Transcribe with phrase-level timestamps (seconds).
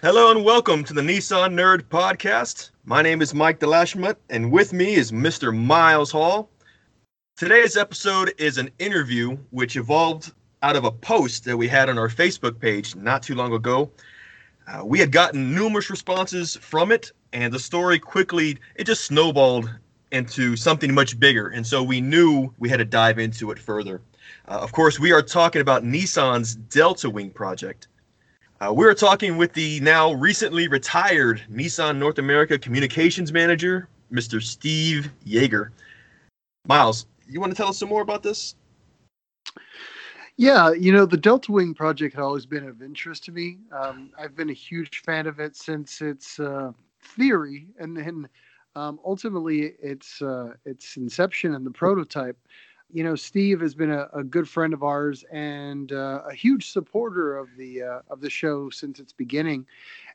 [0.00, 2.70] Hello and welcome to the Nissan Nerd Podcast.
[2.84, 5.52] My name is Mike Delashmutt, and with me is Mr.
[5.52, 6.48] Miles Hall.
[7.36, 10.30] Today's episode is an interview which evolved
[10.62, 13.90] out of a post that we had on our Facebook page not too long ago.
[14.68, 19.68] Uh, we had gotten numerous responses from it, and the story quickly it just snowballed
[20.12, 24.00] into something much bigger, and so we knew we had to dive into it further.
[24.46, 27.88] Uh, of course, we are talking about Nissan's Delta Wing project.
[28.60, 34.42] Uh, we are talking with the now recently retired Nissan North America Communications Manager, Mr.
[34.42, 35.70] Steve Yeager.
[36.66, 38.56] Miles, you want to tell us some more about this?
[40.36, 43.58] Yeah, you know, the Delta Wing project had always been of interest to me.
[43.70, 48.28] Um, I've been a huge fan of it since its uh, theory and then
[48.74, 52.36] um, ultimately its uh, its inception and the prototype
[52.92, 56.70] you know, Steve has been a, a good friend of ours and uh, a huge
[56.70, 59.66] supporter of the uh, of the show since its beginning,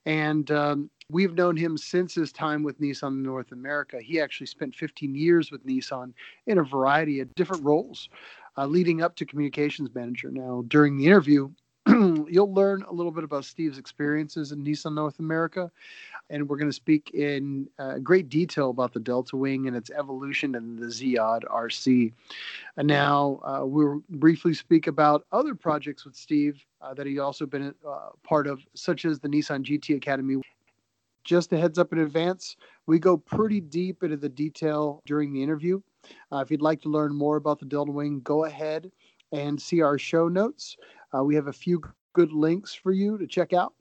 [0.05, 4.02] and um, we've known him since his time with Nissan North America.
[4.02, 6.14] He actually spent 15 years with Nissan
[6.48, 8.09] in a variety of different roles,
[8.58, 10.31] uh, leading up to communications manager.
[10.31, 11.52] Now, during the interview,
[11.88, 15.70] you'll learn a little bit about Steve's experiences in Nissan North America,
[16.30, 19.89] and we're going to speak in uh, great detail about the Delta Wing and its
[19.92, 22.14] evolution and the ZEOD RC.
[22.78, 27.45] And now uh, we'll briefly speak about other projects with Steve uh, that he also
[27.45, 30.42] been uh, part of, such as the Nissan GT Academy.
[31.26, 35.42] Just a heads up in advance, we go pretty deep into the detail during the
[35.42, 35.81] interview.
[36.31, 38.92] Uh, if you'd like to learn more about the Delta Wing, go ahead
[39.31, 40.78] and see our show notes.
[41.14, 41.81] Uh, we have a few
[42.14, 43.73] good links for you to check out.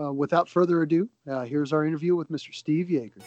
[0.00, 2.54] Uh, without further ado, uh, here's our interview with Mr.
[2.54, 3.20] Steve Yeager.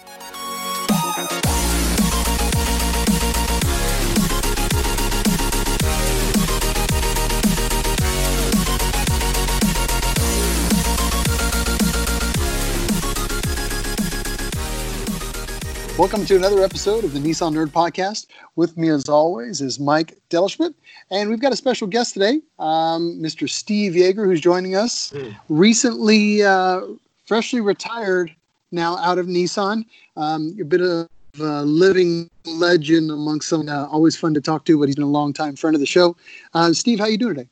[15.95, 18.25] Welcome to another episode of the Nissan Nerd Podcast.
[18.55, 20.73] With me, as always, is Mike Delashmutt,
[21.11, 23.47] and we've got a special guest today, um, Mr.
[23.47, 25.11] Steve Yeager, who's joining us.
[25.11, 25.35] Mm.
[25.49, 26.81] Recently, uh,
[27.27, 28.35] freshly retired
[28.71, 29.85] now out of Nissan.
[30.17, 31.07] Um, a bit of
[31.39, 33.69] a living legend amongst some.
[33.69, 35.85] Uh, always fun to talk to, but he's been a long time friend of the
[35.85, 36.17] show.
[36.55, 37.49] Uh, Steve, how you doing today?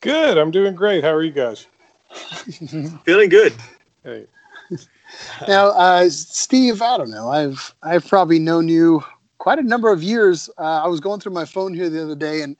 [0.00, 0.38] Good.
[0.38, 1.04] I'm doing great.
[1.04, 1.66] How are you guys?
[3.04, 3.52] Feeling good.
[4.02, 4.26] Hey
[5.48, 7.28] now, uh, Steve, I don't know.
[7.28, 9.04] I've I've probably known you
[9.38, 10.50] quite a number of years.
[10.58, 12.56] Uh, I was going through my phone here the other day, and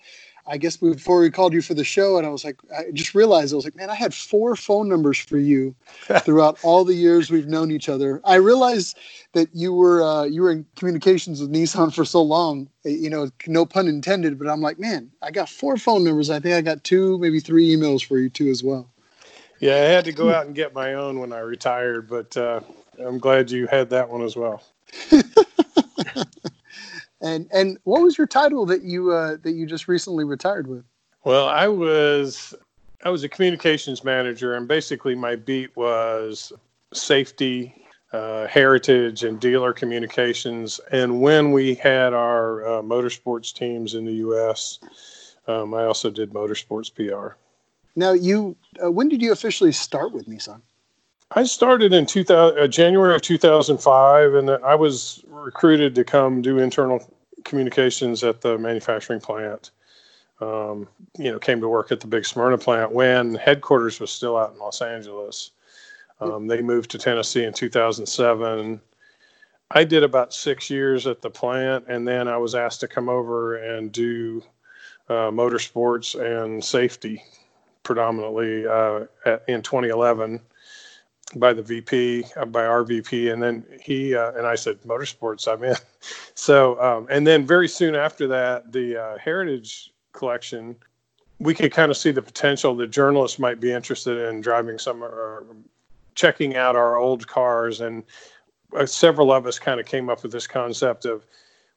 [0.48, 3.14] I guess before we called you for the show, and I was like, I just
[3.14, 5.74] realized I was like, man, I had four phone numbers for you
[6.20, 8.20] throughout all the years we've known each other.
[8.24, 8.96] I realized
[9.32, 12.68] that you were uh, you were in communications with Nissan for so long.
[12.84, 14.38] Eh, you know, no pun intended.
[14.38, 16.30] But I'm like, man, I got four phone numbers.
[16.30, 18.88] I think I got two, maybe three emails for you too as well.
[19.58, 22.60] Yeah, I had to go out and get my own when I retired, but uh,
[22.98, 24.62] I'm glad you had that one as well.
[27.20, 30.84] and and what was your title that you uh, that you just recently retired with?
[31.24, 32.54] Well, I was
[33.04, 36.52] I was a communications manager, and basically my beat was
[36.92, 37.74] safety,
[38.12, 40.80] uh, heritage, and dealer communications.
[40.92, 44.78] And when we had our uh, motorsports teams in the U.S.,
[45.48, 47.36] um, I also did motorsports PR.
[47.96, 50.60] Now, you uh, when did you officially start with Nissan?
[51.32, 56.58] I started in 2000, uh, January of 2005, and I was recruited to come do
[56.58, 57.02] internal
[57.44, 59.70] communications at the manufacturing plant.
[60.40, 60.86] Um,
[61.18, 64.52] you know, came to work at the big Smyrna plant when headquarters was still out
[64.52, 65.52] in Los Angeles.
[66.20, 68.80] Um, they moved to Tennessee in 2007.
[69.70, 73.08] I did about six years at the plant, and then I was asked to come
[73.08, 74.42] over and do
[75.08, 77.22] uh, motorsports and safety
[77.86, 80.40] predominantly uh, at, in 2011
[81.36, 85.50] by the VP, uh, by our VP, and then he uh, and I said, "Motorsports,
[85.50, 85.76] I'm in."
[86.34, 90.74] so, um, and then very soon after that, the uh, Heritage Collection,
[91.38, 95.02] we could kind of see the potential that journalists might be interested in driving some
[95.02, 95.46] or
[96.16, 98.02] checking out our old cars, and
[98.76, 101.24] uh, several of us kind of came up with this concept of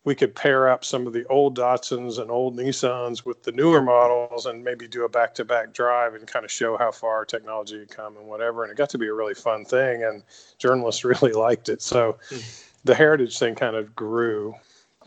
[0.06, 3.81] we could pair up some of the old Datsuns and old Nissans with the newer
[3.81, 7.25] models and maybe do a back to back drive and kind of show how far
[7.25, 8.63] technology had come and whatever.
[8.63, 10.24] And it got to be a really fun thing, and
[10.57, 11.81] journalists really liked it.
[11.81, 12.66] So mm.
[12.86, 14.56] the heritage thing kind of grew.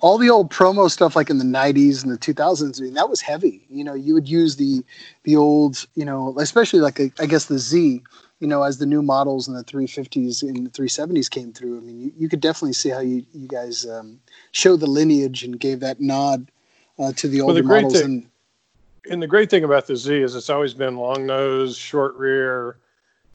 [0.00, 3.08] All the old promo stuff, like in the '90s and the 2000s, I mean, that
[3.08, 3.64] was heavy.
[3.70, 4.84] You know, you would use the
[5.22, 8.02] the old, you know, especially like a, I guess the Z
[8.42, 11.80] you know, as the new models and the 350s and the 370s came through, I
[11.80, 14.18] mean, you, you could definitely see how you, you guys um,
[14.50, 16.50] showed the lineage and gave that nod
[16.98, 18.00] uh, to the older well, the models.
[18.00, 18.04] Thing,
[19.04, 22.16] and, and the great thing about the Z is it's always been long nose, short
[22.16, 22.78] rear,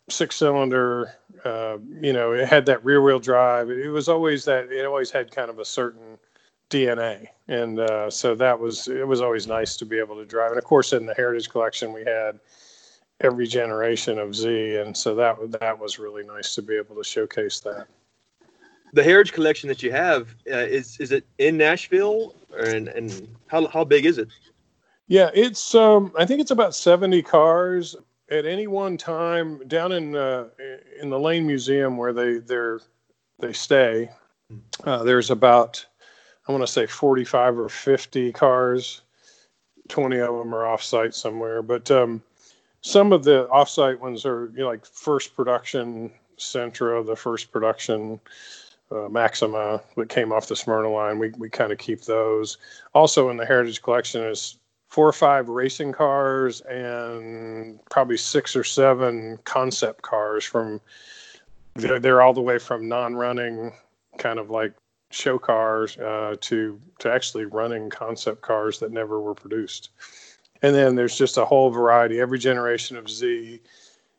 [0.09, 1.15] six cylinder.
[1.45, 3.71] Uh, you know, it had that rear wheel drive.
[3.71, 4.74] It was always that.
[4.74, 6.18] It always had kind of a certain
[6.69, 10.51] DNA, and uh, so that was it was always nice to be able to drive.
[10.51, 12.42] And of course, in the Heritage Collection, we had
[13.22, 17.04] every generation of Z, and so that that was really nice to be able to
[17.04, 17.88] showcase that.
[18.94, 23.36] The Heritage Collection that you have uh, is is it in Nashville, or and and
[23.48, 24.30] how how big is it?
[25.08, 27.96] Yeah, it's um, I think it's about seventy cars
[28.30, 30.48] at any one time down in uh,
[31.02, 32.78] in the Lane Museum where they they
[33.40, 34.10] they stay.
[34.84, 35.86] Uh, there's about
[36.48, 39.02] I want to say 45 or 50 cars.
[39.90, 42.22] 20 of them are off-site somewhere, but um,
[42.81, 48.19] some of the off-site ones are you know, like first production Sentra, the first production
[48.91, 51.19] uh, Maxima that came off the Smyrna line.
[51.19, 52.57] We we kind of keep those.
[52.94, 54.57] Also in the Heritage Collection is
[54.88, 60.79] four or five racing cars and probably six or seven concept cars from
[61.75, 63.74] they're, they're all the way from non-running
[64.18, 64.74] kind of like
[65.12, 69.89] show cars uh, to to actually running concept cars that never were produced
[70.62, 73.59] and then there's just a whole variety every generation of z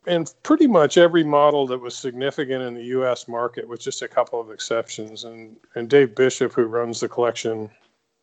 [0.07, 4.09] and pretty much every model that was significant in the us market with just a
[4.09, 7.71] couple of exceptions and and dave bishop who runs the collection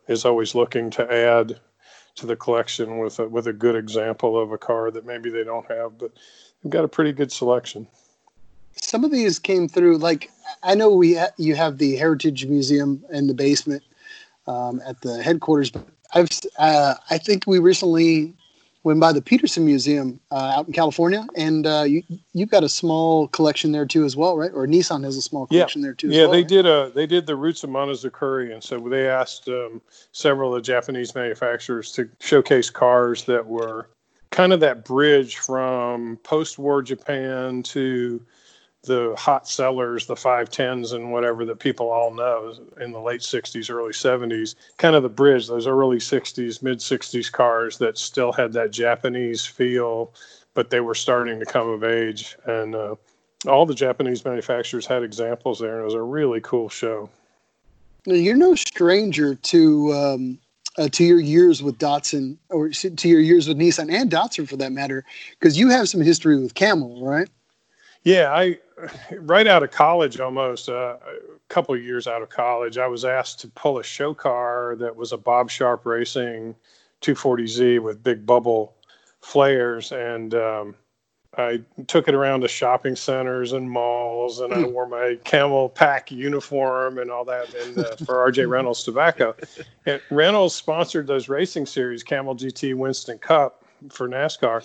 [0.08, 1.60] is always looking to add
[2.16, 5.44] to the collection with a, with a good example of a car that maybe they
[5.44, 6.12] don't have, but
[6.64, 7.88] they've got a pretty good selection.
[8.78, 9.98] Some of these came through.
[9.98, 10.32] Like
[10.64, 13.84] I know we ha- you have the Heritage Museum in the basement
[14.48, 15.86] um, at the headquarters, but
[16.16, 18.34] I've uh, I think we recently
[18.84, 22.04] went by the Petersen Museum uh, out in California, and uh, you
[22.34, 24.52] you've got a small collection there too as well, right?
[24.54, 25.88] Or Nissan has a small collection yeah.
[25.88, 26.10] there too.
[26.10, 26.48] Yeah, well, they right?
[26.48, 29.82] did a they did the roots of Monozukuri, and so they asked um,
[30.14, 33.90] several of the Japanese manufacturers to showcase cars that were
[34.32, 38.22] kind of that bridge from post-war Japan to
[38.86, 43.70] the hot sellers, the 510s and whatever that people all know in the late 60s,
[43.70, 48.54] early 70s, kind of the bridge, those early 60s, mid 60s cars that still had
[48.54, 50.14] that Japanese feel,
[50.54, 52.38] but they were starting to come of age.
[52.46, 52.96] And uh,
[53.48, 57.10] all the Japanese manufacturers had examples there, and it was a really cool show.
[58.06, 59.94] Now, you're no stranger to.
[59.94, 60.40] Um,
[60.78, 64.58] uh, to your years with Datsun, or to your years with Nissan and Datsun for
[64.58, 65.06] that matter,
[65.40, 67.30] because you have some history with Camel, right?
[68.04, 68.60] Yeah, I
[69.20, 73.06] right out of college, almost uh, a couple of years out of college, I was
[73.06, 76.56] asked to pull a show car that was a Bob Sharp Racing
[77.02, 78.76] 240Z with big bubble
[79.22, 80.76] flares, and um,
[81.38, 84.66] I took it around to shopping centers and malls, and I Hmm.
[84.66, 89.36] wore my camel pack uniform and all that, and uh, for RJ Reynolds Tobacco.
[89.86, 94.64] And Reynolds sponsored those racing series, Camel GT Winston Cup for NASCAR,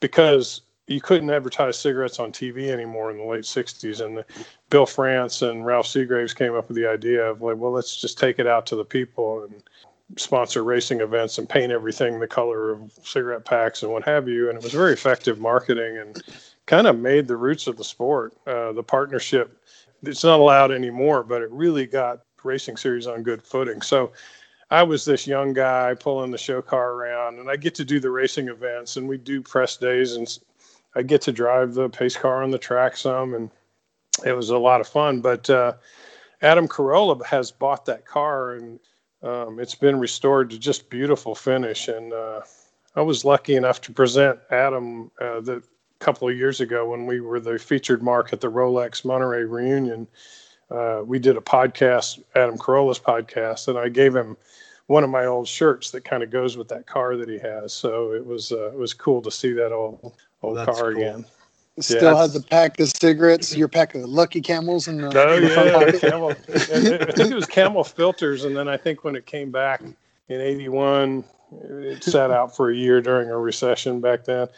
[0.00, 4.04] because you couldn't advertise cigarettes on TV anymore in the late 60s.
[4.04, 4.24] And
[4.70, 8.18] Bill France and Ralph Seagraves came up with the idea of like, well, let's just
[8.18, 9.62] take it out to the people and
[10.16, 14.48] sponsor racing events and paint everything the color of cigarette packs and what have you.
[14.48, 16.22] And it was very effective marketing and
[16.66, 18.34] kind of made the roots of the sport.
[18.46, 19.60] Uh, the partnership,
[20.02, 23.82] it's not allowed anymore, but it really got racing series on good footing.
[23.82, 24.12] So
[24.70, 27.98] I was this young guy pulling the show car around, and I get to do
[27.98, 30.38] the racing events, and we do press days, and
[30.96, 33.50] I get to drive the pace car on the track some, and
[34.24, 35.20] it was a lot of fun.
[35.20, 35.74] But uh,
[36.40, 38.80] Adam Carolla has bought that car, and
[39.22, 41.88] um, it's been restored to just beautiful finish.
[41.88, 42.40] And uh,
[42.96, 45.62] I was lucky enough to present Adam uh, the
[45.98, 50.06] couple of years ago when we were the featured marque at the Rolex Monterey reunion.
[50.70, 54.36] Uh, we did a podcast, Adam Carolla's podcast, and I gave him
[54.86, 57.72] one of my old shirts that kind of goes with that car that he has.
[57.72, 61.02] So it was uh, it was cool to see that old old That's car cool.
[61.02, 61.24] again.
[61.78, 65.36] Still that's- has the pack of cigarettes, your pack of Lucky Camels, and the, Oh
[65.36, 66.30] in the front yeah, camel.
[66.30, 66.34] I
[67.12, 69.94] think it was camel filters, and then I think when it came back in
[70.40, 71.22] '81,
[71.62, 74.48] it sat out for a year during a recession back then,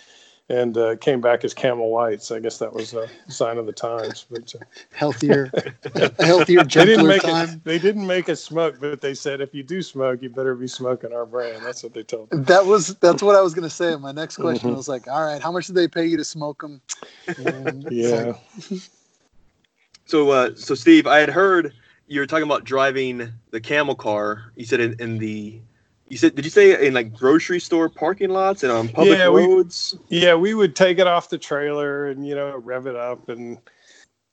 [0.49, 2.31] and uh, came back as camel lights.
[2.31, 4.27] I guess that was a sign of the times.
[4.31, 5.55] But uh, healthier,
[6.19, 7.63] a healthier, they didn't gentler make time.
[7.63, 7.65] it.
[7.65, 10.69] They didn't make us smoke, but they said if you do smoke, you better be
[10.69, 11.65] smoking our brand.
[11.65, 12.41] That's what they told me.
[12.47, 13.97] That was that's what I was gonna say.
[13.97, 14.77] My next question Mhm.
[14.77, 16.83] was like, all right, how much did they pay you to smoke them?
[17.89, 18.33] Yeah.
[20.07, 21.75] So, uh, so Steve, I had heard
[22.07, 24.53] you were talking about driving the camel car.
[24.57, 25.63] You said in, in the,
[26.09, 29.29] you said, did you say in like grocery store parking lots and on public Yeah,
[29.29, 29.95] we- roads?
[30.09, 33.59] Yeah, we would take it off the trailer and you know rev it up and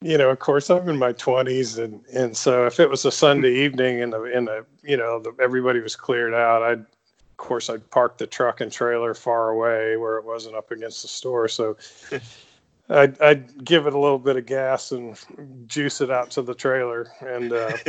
[0.01, 3.12] you know of course I'm in my 20s and and so if it was a
[3.12, 7.38] Sunday evening and the in the you know the, everybody was cleared out I'd of
[7.38, 11.08] course I'd park the truck and trailer far away where it wasn't up against the
[11.08, 11.77] store so
[12.89, 15.18] I'd, I'd, give it a little bit of gas and
[15.68, 17.72] juice it out to the trailer, and uh,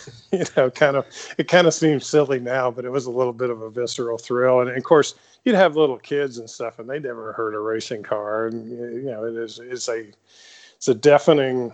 [0.32, 1.06] you know, kind of
[1.38, 4.18] it kind of seems silly now, but it was a little bit of a visceral
[4.18, 4.60] thrill.
[4.60, 5.14] And, and, of course,
[5.44, 9.10] you'd have little kids and stuff, and they never heard a racing car, and you
[9.10, 10.10] know, it is it's a
[10.76, 11.72] it's a deafening.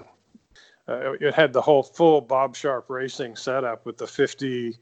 [0.87, 4.77] Uh, it had the whole full Bob Sharp racing setup with the 50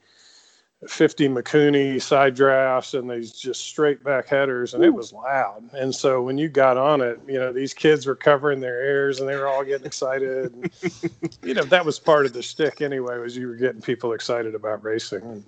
[0.86, 5.68] 50 Mikuni side drafts and these just straight back headers, and it was loud.
[5.72, 9.18] And so when you got on it, you know, these kids were covering their ears
[9.18, 10.52] and they were all getting excited.
[10.52, 10.70] And,
[11.42, 14.54] you know, that was part of the shtick anyway, was you were getting people excited
[14.54, 15.44] about racing.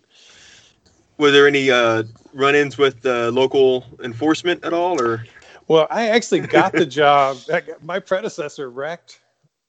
[1.19, 5.25] Were there any uh, run ins with uh, local enforcement at all, or?
[5.69, 7.37] Well, I actually got the job.
[7.83, 9.21] My predecessor wrecked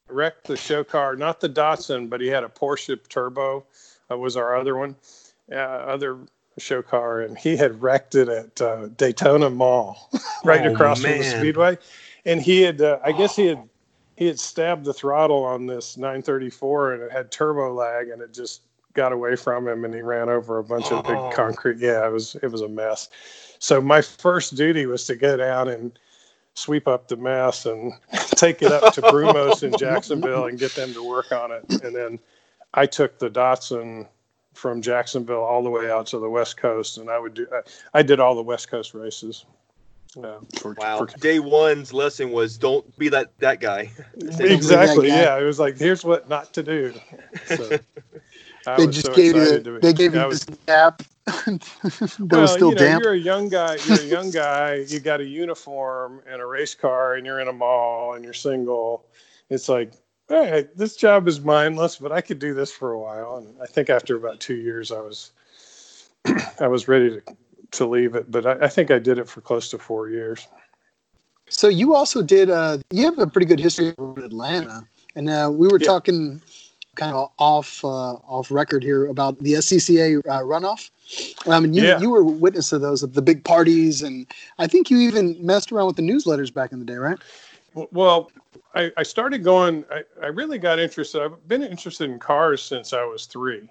[0.08, 3.64] wrecked the show car, not the Datsun, but he had a Porsche Turbo.
[4.10, 4.96] That was our other one
[5.52, 6.20] uh, other
[6.58, 10.10] show car, and he had wrecked it at uh, Daytona Mall,
[10.44, 11.14] right oh, across man.
[11.14, 11.78] from the Speedway.
[12.26, 13.68] And he had, uh, I guess he had,
[14.16, 18.34] he had stabbed the throttle on this 934, and it had turbo lag, and it
[18.34, 18.62] just
[18.94, 21.00] got away from him, and he ran over a bunch oh.
[21.00, 21.32] of big oh.
[21.34, 21.78] concrete.
[21.78, 23.10] Yeah, it was it was a mess.
[23.60, 25.98] So my first duty was to go down and
[26.54, 27.94] sweep up the mess and
[28.36, 31.84] take it up to Brumos in Jacksonville and get them to work on it.
[31.84, 32.20] And then
[32.74, 34.08] I took the Datsun
[34.54, 37.48] from Jacksonville all the way out to the West Coast, and I would do.
[37.52, 39.46] I, I did all the West Coast races.
[40.22, 41.06] Uh, for, wow.
[41.06, 43.92] For, Day one's lesson was don't be that that guy.
[44.16, 45.10] exactly.
[45.10, 45.22] That guy.
[45.22, 45.40] Yeah.
[45.40, 46.94] It was like here's what not to do.
[47.46, 47.56] So,
[48.78, 49.80] they just so gave you.
[49.80, 51.04] They gave you this gap.
[51.26, 53.04] that well, was still you know, damp.
[53.04, 53.78] You're a young guy.
[53.86, 54.86] You're a young guy.
[54.88, 58.34] You got a uniform and a race car, and you're in a mall, and you're
[58.34, 59.06] single.
[59.50, 59.94] It's like
[60.32, 63.38] hey, this job is mindless, but I could do this for a while.
[63.38, 65.32] And I think after about two years, I was
[66.60, 67.22] I was ready to
[67.72, 70.46] to leave it, but I, I, think I did it for close to four years.
[71.50, 72.50] So you also did.
[72.50, 74.86] Uh, you have a pretty good history of Atlanta,
[75.16, 75.88] and uh, we were yeah.
[75.88, 76.42] talking
[76.96, 80.90] kind of off uh, off record here about the SCCA uh, runoff.
[81.48, 82.00] Um, and you yeah.
[82.00, 84.28] you were witness to those of the big parties, and
[84.60, 87.18] I think you even messed around with the newsletters back in the day, right?
[87.74, 88.32] Well,
[88.74, 89.86] I, I started going.
[89.92, 91.22] I, I really got interested.
[91.22, 93.70] I've been interested in cars since I was three,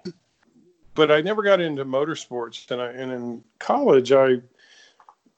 [0.93, 2.69] but I never got into motorsports.
[2.71, 4.41] And I and in college, I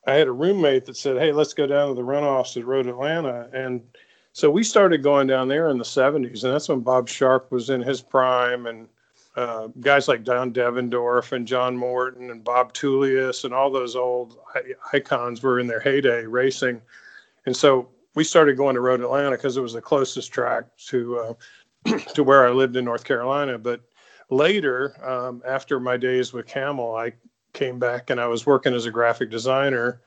[0.05, 2.87] I had a roommate that said, "Hey, let's go down to the runoffs at Road
[2.87, 3.81] Atlanta." And
[4.33, 7.69] so we started going down there in the '70s, and that's when Bob Sharp was
[7.69, 8.89] in his prime, and
[9.35, 14.37] uh, guys like Don Devendorf and John Morton and Bob Tullius and all those old
[14.93, 16.81] icons were in their heyday racing.
[17.45, 21.17] And so we started going to Road Atlanta because it was the closest track to
[21.19, 23.57] uh, to where I lived in North Carolina.
[23.57, 23.81] But
[24.29, 27.13] later, um, after my days with Camel, I
[27.53, 30.01] came back and I was working as a graphic designer.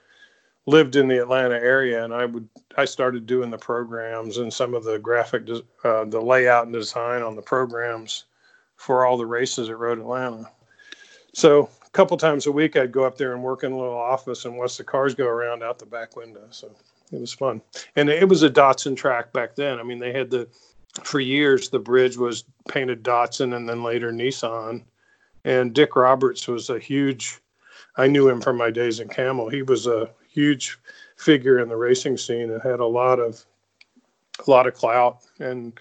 [0.69, 4.75] Lived in the Atlanta area, and I would I started doing the programs and some
[4.75, 5.49] of the graphic
[5.85, 8.25] uh, the layout and design on the programs
[8.75, 10.51] for all the races at Road Atlanta.
[11.35, 13.97] So a couple times a week, I'd go up there and work in a little
[13.97, 16.49] office and watch the cars go around out the back window.
[16.51, 16.75] So
[17.13, 17.63] it was fun,
[17.95, 19.79] and it was a Datsun track back then.
[19.79, 20.49] I mean, they had the
[21.05, 24.85] for years the bridge was painted Datsun, and then later Nissan.
[25.45, 27.41] And Dick Roberts was a huge.
[27.97, 29.49] I knew him from my days in Camel.
[29.49, 30.79] He was a huge
[31.17, 33.45] figure in the racing scene and had a lot of
[34.47, 35.19] a lot of clout.
[35.39, 35.79] And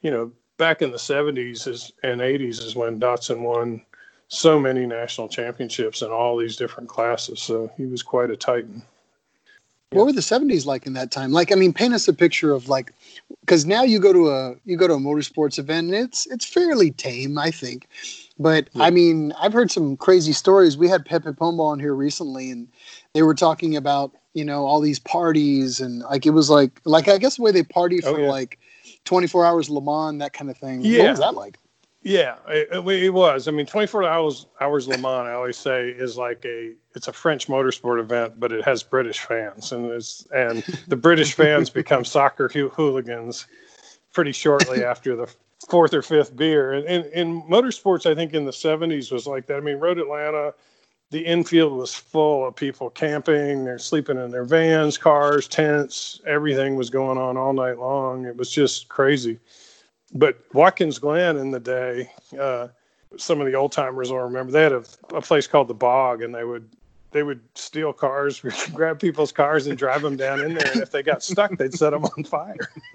[0.00, 3.82] you know, back in the 70s is, and 80s is when Datsun won
[4.28, 7.40] so many national championships in all these different classes.
[7.40, 8.82] So he was quite a titan
[9.90, 12.52] what were the 70s like in that time like i mean paint us a picture
[12.52, 12.92] of like
[13.40, 16.44] because now you go to a you go to a motorsports event and it's it's
[16.44, 17.88] fairly tame i think
[18.38, 18.82] but yeah.
[18.84, 22.68] i mean i've heard some crazy stories we had pepe pombo on here recently and
[23.14, 27.08] they were talking about you know all these parties and like it was like like
[27.08, 28.30] i guess the way they party oh, for oh, yeah.
[28.30, 28.58] like
[29.04, 31.04] 24 hours le mans that kind of thing yeah.
[31.04, 31.58] what was that like
[32.06, 33.48] yeah, it, it, was.
[33.48, 37.12] I mean, 24 hours hours Le Mans, I always say, is like a it's a
[37.12, 42.04] French motorsport event, but it has British fans, and it's and the British fans become
[42.04, 43.46] soccer hooligans
[44.12, 45.32] pretty shortly after the
[45.68, 46.72] fourth or fifth beer.
[46.72, 49.56] And in, motorsports, I think in the 70s was like that.
[49.56, 50.54] I mean, Road Atlanta,
[51.10, 53.64] the infield was full of people camping.
[53.64, 56.20] They're sleeping in their vans, cars, tents.
[56.26, 58.26] Everything was going on all night long.
[58.26, 59.38] It was just crazy
[60.12, 62.68] but Watkins Glen in the day, uh,
[63.16, 64.84] some of the old timers will remember they had a,
[65.14, 66.68] a, place called the Bog, and they would
[67.16, 68.40] they would steal cars,
[68.74, 70.70] grab people's cars, and drive them down in there.
[70.70, 72.70] And if they got stuck, they'd set them on fire.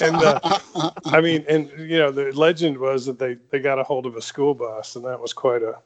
[0.00, 0.60] and uh,
[1.04, 4.16] I mean, and you know, the legend was that they they got a hold of
[4.16, 5.78] a school bus, and that was quite a.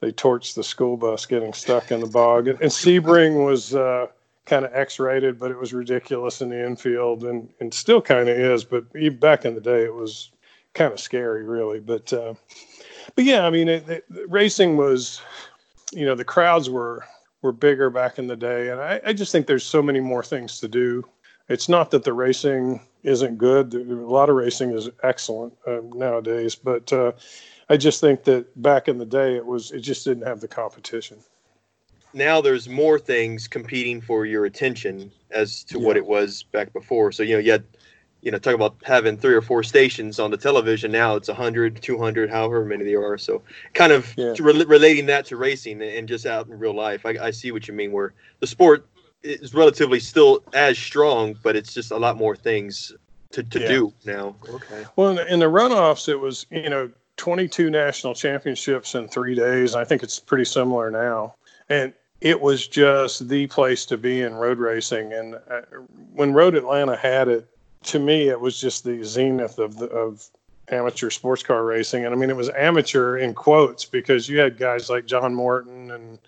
[0.00, 3.74] They torched the school bus getting stuck in the bog, and, and Sebring was.
[3.74, 4.08] Uh,
[4.46, 8.38] kind of X-rated, but it was ridiculous in the infield, and and still kind of
[8.38, 8.64] is.
[8.64, 10.30] But even back in the day, it was
[10.72, 11.80] kind of scary, really.
[11.80, 12.32] But uh,
[13.14, 15.20] but yeah, I mean, it, it, racing was,
[15.92, 17.04] you know, the crowds were
[17.42, 20.22] were bigger back in the day, and I, I just think there's so many more
[20.22, 21.04] things to do.
[21.48, 23.72] It's not that the racing isn't good.
[23.74, 27.12] A lot of racing is excellent uh, nowadays, but uh,
[27.68, 30.48] I just think that back in the day, it was it just didn't have the
[30.48, 31.18] competition.
[32.14, 35.86] Now there's more things competing for your attention as to yeah.
[35.86, 37.12] what it was back before.
[37.12, 37.64] So you know, you had
[38.22, 40.90] you know, talk about having three or four stations on the television.
[40.90, 43.18] Now it's 100, 200, however many there are.
[43.18, 43.42] So,
[43.74, 44.34] kind of yeah.
[44.40, 47.68] re- relating that to racing and just out in real life, I, I, see what
[47.68, 47.92] you mean.
[47.92, 48.86] Where the sport
[49.22, 52.92] is relatively still as strong, but it's just a lot more things
[53.30, 53.68] to, to yeah.
[53.68, 54.34] do now.
[54.48, 54.84] Okay.
[54.96, 59.34] Well, in the, in the runoffs, it was you know 22 national championships in three
[59.36, 59.74] days.
[59.74, 61.34] I think it's pretty similar now,
[61.68, 65.12] and it was just the place to be in road racing.
[65.12, 65.60] And uh,
[66.12, 67.48] when Road Atlanta had it
[67.88, 70.28] to me, it was just the zenith of the, of
[70.70, 72.04] amateur sports car racing.
[72.04, 75.90] And I mean, it was amateur in quotes because you had guys like John Morton
[75.90, 76.18] and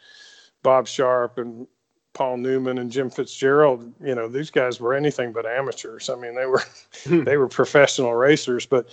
[0.63, 1.67] Bob Sharp and
[2.13, 3.93] Paul Newman and Jim Fitzgerald.
[4.03, 6.11] You know, these guys were anything but amateurs.
[6.11, 6.63] I mean, they were
[7.05, 7.25] hmm.
[7.25, 8.89] they were professional racers, but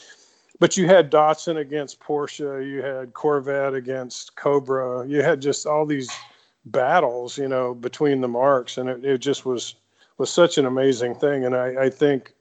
[0.60, 5.86] but you had Datsun against Porsche, you had Corvette against Cobra, you had just all
[5.86, 6.10] these
[6.66, 9.76] battles, you know, between the marks, and it, it just was
[10.18, 11.46] was such an amazing thing.
[11.46, 12.34] And I, I think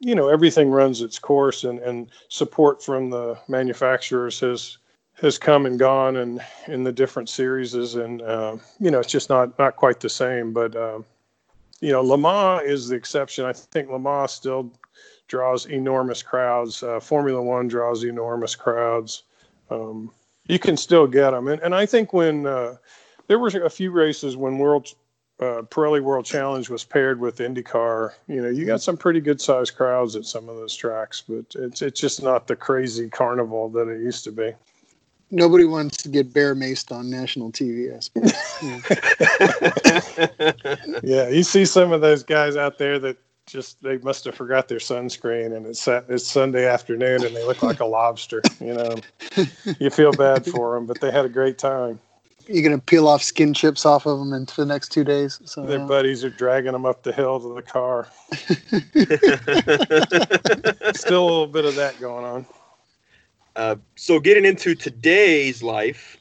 [0.00, 4.78] you know everything runs its course and, and support from the manufacturers has
[5.14, 9.28] has come and gone and in the different series and uh, you know it's just
[9.28, 10.98] not not quite the same but uh,
[11.80, 13.44] you know Le Mans is the exception.
[13.44, 14.70] I think Le Mans still
[15.28, 16.82] draws enormous crowds.
[16.82, 19.24] Uh, Formula One draws enormous crowds.
[19.70, 20.12] Um,
[20.46, 22.76] you can still get them and, and I think when uh,
[23.26, 24.94] there were a few races when World
[25.38, 29.38] uh, Pirelli World Challenge was paired with IndyCar, you know, you got some pretty good
[29.40, 33.68] sized crowds at some of those tracks, but it's it's just not the crazy carnival
[33.70, 34.52] that it used to be.
[35.30, 38.32] Nobody wants to get bear maced on national TV, I suppose.
[41.02, 44.68] yeah, you see some of those guys out there that just they must have forgot
[44.68, 48.40] their sunscreen and it's it's Sunday afternoon and they look like a lobster.
[48.58, 48.96] You know,
[49.78, 52.00] you feel bad for them, but they had a great time
[52.48, 55.40] you're gonna peel off skin chips off of them in for the next two days.
[55.44, 58.08] So their buddies are dragging them up the hill to the car.
[60.94, 62.46] Still a little bit of that going on.
[63.56, 66.18] Uh, so getting into today's life,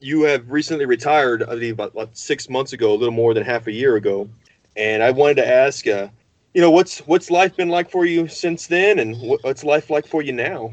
[0.00, 1.42] you have recently retired.
[1.42, 4.28] I believe about, about, six months ago, a little more than half a year ago,
[4.76, 6.08] and I wanted to ask, uh,
[6.54, 10.06] you know, what's what's life been like for you since then, and what's life like
[10.06, 10.72] for you now?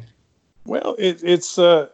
[0.65, 1.89] Well, it, it's uh,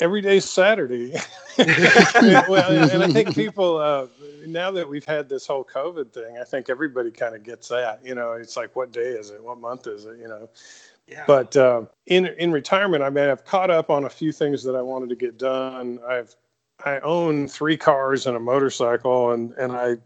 [0.00, 1.12] every day's Saturday.
[1.58, 4.06] well, and I think people uh,
[4.46, 8.00] now that we've had this whole COVID thing, I think everybody kind of gets that.
[8.04, 9.42] You know, it's like, what day is it?
[9.42, 10.18] What month is it?
[10.18, 10.48] You know.
[11.06, 11.24] Yeah.
[11.26, 14.74] But uh, in in retirement, I mean, I've caught up on a few things that
[14.74, 16.00] I wanted to get done.
[16.06, 16.34] I've
[16.84, 19.96] I own three cars and a motorcycle, and and I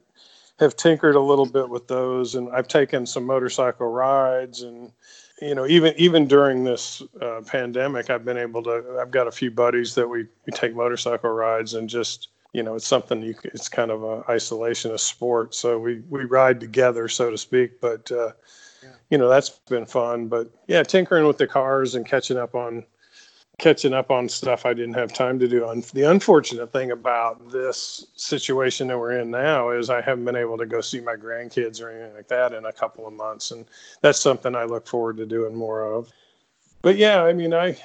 [0.58, 4.92] have tinkered a little bit with those, and I've taken some motorcycle rides and
[5.40, 8.98] you know, even even during this uh, pandemic, I've been able to.
[9.00, 12.74] I've got a few buddies that we, we take motorcycle rides, and just you know,
[12.74, 13.34] it's something you.
[13.44, 17.80] It's kind of a isolationist sport, so we we ride together, so to speak.
[17.80, 18.32] But uh,
[18.82, 18.90] yeah.
[19.10, 20.28] you know, that's been fun.
[20.28, 22.84] But yeah, tinkering with the cars and catching up on
[23.60, 25.68] catching up on stuff I didn't have time to do.
[25.68, 30.36] And the unfortunate thing about this situation that we're in now is I haven't been
[30.36, 33.50] able to go see my grandkids or anything like that in a couple of months,
[33.50, 33.66] and
[34.00, 36.10] that's something I look forward to doing more of.
[36.82, 37.76] But yeah, I mean, I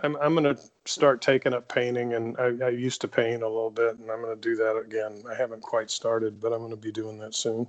[0.00, 3.70] I'm I'm gonna start taking up painting, and I, I used to paint a little
[3.70, 5.22] bit, and I'm gonna do that again.
[5.30, 7.66] I haven't quite started, but I'm gonna be doing that soon.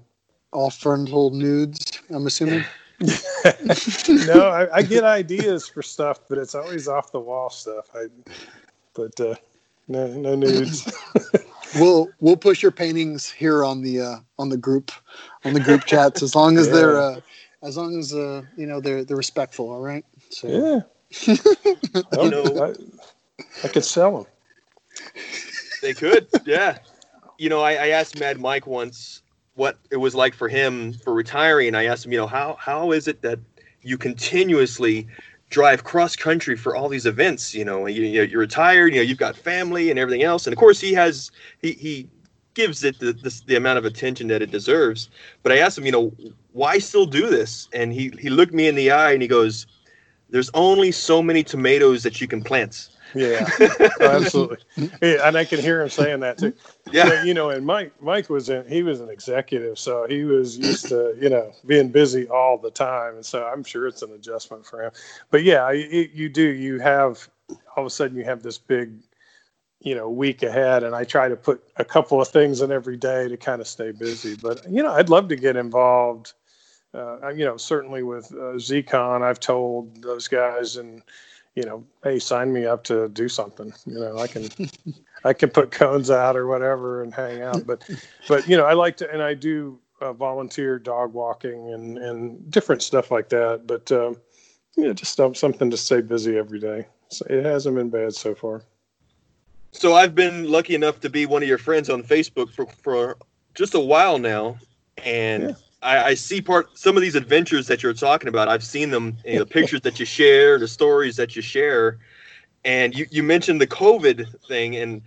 [0.52, 2.66] All frontal nudes, I'm assuming.
[4.28, 7.90] no, I, I, get ideas for stuff, but it's always off the wall stuff.
[7.96, 8.08] I,
[8.94, 9.36] but uh,
[9.88, 10.92] no, no nudes.
[11.76, 14.92] we'll we'll push your paintings here on the uh, on the group
[15.46, 16.74] on the group chats as long as yeah.
[16.74, 17.22] they're uh,
[17.64, 19.70] as long as uh, you know they're they're respectful.
[19.70, 20.06] All right.
[20.30, 20.48] So.
[20.48, 20.80] Yeah.
[22.22, 22.76] you know, I,
[23.64, 24.26] I could sell them.
[25.82, 26.78] They could, yeah.
[27.40, 29.19] You know, I, I asked Mad Mike once
[29.60, 31.76] what it was like for him for retiring.
[31.76, 33.40] I asked him, you know, how how is it that
[33.82, 35.06] you continuously
[35.50, 37.54] drive cross country for all these events?
[37.54, 40.58] You know, you, you're retired, you know, you've got family and everything else, and of
[40.58, 41.30] course he has
[41.62, 42.08] he he
[42.54, 45.10] gives it the, the, the amount of attention that it deserves.
[45.44, 46.14] But I asked him, you know,
[46.54, 47.68] why still do this?
[47.74, 49.68] And he he looked me in the eye and he goes,
[50.30, 52.88] there's only so many tomatoes that you can plant.
[53.14, 53.50] Yeah,
[54.00, 54.58] absolutely.
[55.02, 56.54] Yeah, and I can hear him saying that too.
[56.92, 60.58] Yeah, you know, and Mike, Mike was in, he was an executive, so he was
[60.58, 64.12] used to, you know, being busy all the time, and so I'm sure it's an
[64.12, 64.92] adjustment for him.
[65.32, 66.44] But yeah, you, you do.
[66.44, 67.30] You have
[67.76, 68.94] all of a sudden you have this big,
[69.82, 72.98] you know, week ahead, and I try to put a couple of things in every
[72.98, 74.36] day to kind of stay busy.
[74.36, 76.34] But you know, I'd love to get involved.
[76.94, 81.04] Uh, you know, certainly with uh, ZCon, I've told those guys and
[81.60, 83.74] you know, hey, sign me up to do something.
[83.86, 84.48] You know, I can
[85.26, 87.68] I can put cones out or whatever and hang out.
[87.68, 87.84] But
[88.30, 92.50] but you know, I like to and I do uh, volunteer dog walking and and
[92.50, 93.68] different stuff like that.
[93.68, 94.16] But um,
[94.78, 96.88] you know, just something to stay busy every day.
[97.10, 98.64] So it hasn't been bad so far.
[99.74, 103.18] So I've been lucky enough to be one of your friends on Facebook for for
[103.54, 104.58] just a while now,
[105.04, 105.44] and.
[105.44, 108.48] Yeah I, I, see part some of these adventures that you're talking about.
[108.50, 112.00] I've seen them, in the pictures that you share, the stories that you share,
[112.66, 115.02] and you you mentioned the COVID thing, and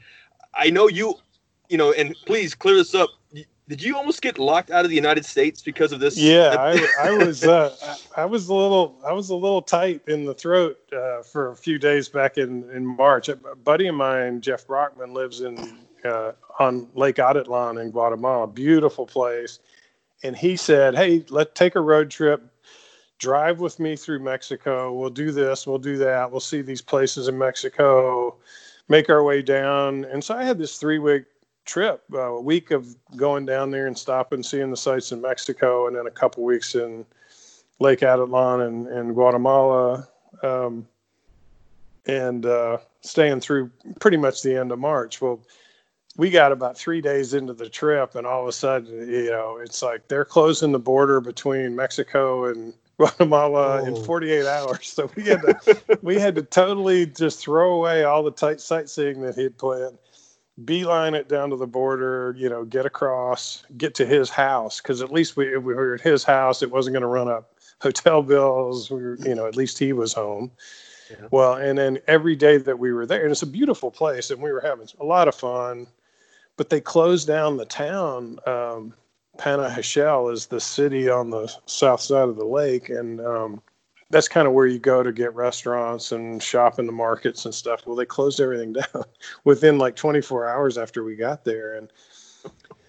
[0.54, 1.14] I know you,
[1.68, 3.10] you know, and please clear this up.
[3.68, 6.18] Did you almost get locked out of the United States because of this?
[6.18, 7.74] Yeah, I, I was uh,
[8.16, 11.56] I was a little I was a little tight in the throat uh, for a
[11.56, 13.28] few days back in in March.
[13.28, 18.46] A buddy of mine, Jeff Brockman, lives in uh, on Lake Atitlan in Guatemala.
[18.46, 19.58] Beautiful place
[20.22, 22.42] and he said, "Hey, let's take a road trip.
[23.18, 24.92] Drive with me through Mexico.
[24.92, 25.66] We'll do this.
[25.66, 26.30] We'll do that.
[26.30, 28.36] We'll see these places in Mexico.
[28.88, 31.24] Make our way down." And so I had this three-week
[31.64, 35.86] trip, uh, a week of going down there and stopping, seeing the sights in Mexico,
[35.86, 37.04] and then a couple weeks in
[37.78, 40.08] Lake Atitlan and, and Guatemala,
[40.42, 40.86] um,
[42.06, 45.20] and uh, staying through pretty much the end of March.
[45.20, 45.40] Well
[46.16, 49.58] we got about three days into the trip, and all of a sudden, you know,
[49.62, 53.84] it's like they're closing the border between Mexico and Guatemala oh.
[53.84, 54.88] in 48 hours.
[54.88, 59.22] So we had to we had to totally just throw away all the tight sightseeing
[59.22, 59.98] that he'd planned,
[60.64, 65.00] beeline it down to the border, you know, get across, get to his house because
[65.00, 67.54] at least we if we were at his house, it wasn't going to run up
[67.80, 68.90] hotel bills.
[68.90, 70.52] We were, you know, at least he was home.
[71.10, 71.26] Yeah.
[71.30, 74.40] Well, and then every day that we were there, and it's a beautiful place, and
[74.40, 75.86] we were having a lot of fun
[76.56, 78.38] but they closed down the town.
[78.46, 78.94] Um,
[79.38, 83.62] Panajachel is the city on the south side of the lake, and um,
[84.10, 87.54] that's kind of where you go to get restaurants and shop in the markets and
[87.54, 87.86] stuff.
[87.86, 89.04] Well, they closed everything down
[89.44, 91.90] within like 24 hours after we got there, and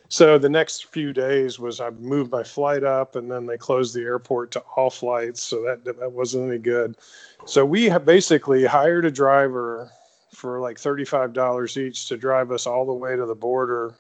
[0.10, 3.96] so the next few days was I moved my flight up, and then they closed
[3.96, 6.98] the airport to all flights, so that that wasn't any good.
[7.46, 9.90] So we basically hired a driver
[10.34, 13.94] for like $35 each to drive us all the way to the border.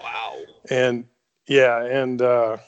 [0.00, 0.38] Wow.
[0.70, 1.04] And
[1.46, 2.58] yeah, and uh,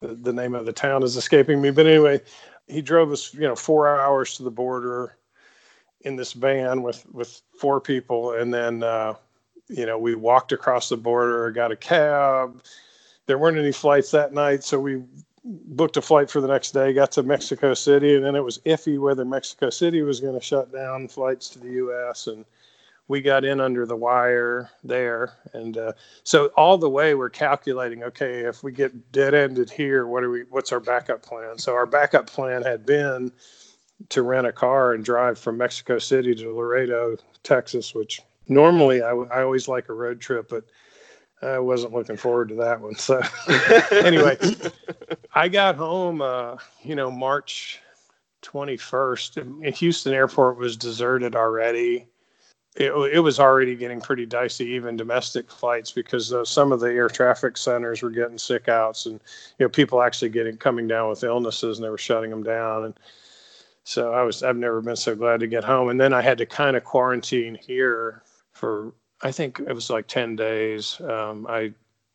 [0.00, 1.70] the, the name of the town is escaping me.
[1.70, 2.20] But anyway,
[2.66, 5.16] he drove us, you know, four hours to the border
[6.02, 8.32] in this van with, with four people.
[8.32, 9.14] And then, uh,
[9.68, 12.62] you know, we walked across the border, got a cab.
[13.26, 14.64] There weren't any flights that night.
[14.64, 15.02] So we
[15.44, 18.58] booked a flight for the next day, got to Mexico City, and then it was
[18.66, 22.26] iffy whether Mexico City was going to shut down flights to the U.S.
[22.26, 22.44] and
[23.10, 28.04] we got in under the wire there, and uh, so all the way we're calculating.
[28.04, 30.42] Okay, if we get dead ended here, what are we?
[30.48, 31.58] What's our backup plan?
[31.58, 33.32] So our backup plan had been
[34.10, 39.10] to rent a car and drive from Mexico City to Laredo, Texas, which normally I,
[39.10, 40.64] I always like a road trip, but
[41.42, 42.96] I wasn't looking forward to that one.
[42.96, 43.22] So
[43.92, 44.36] anyway,
[45.34, 47.80] I got home, uh, you know, March
[48.42, 49.74] 21st.
[49.76, 52.06] Houston Airport was deserted already.
[52.76, 56.86] It, it, was already getting pretty dicey, even domestic flights, because uh, some of the
[56.86, 59.14] air traffic centers were getting sick outs, and
[59.58, 62.84] you know people actually getting coming down with illnesses, and they were shutting them down.
[62.84, 62.94] And
[63.82, 65.88] so I was I've never been so glad to get home.
[65.88, 68.22] And then I had to kind of quarantine here
[68.52, 71.00] for I think it was like 10 days.
[71.00, 71.72] Um, I,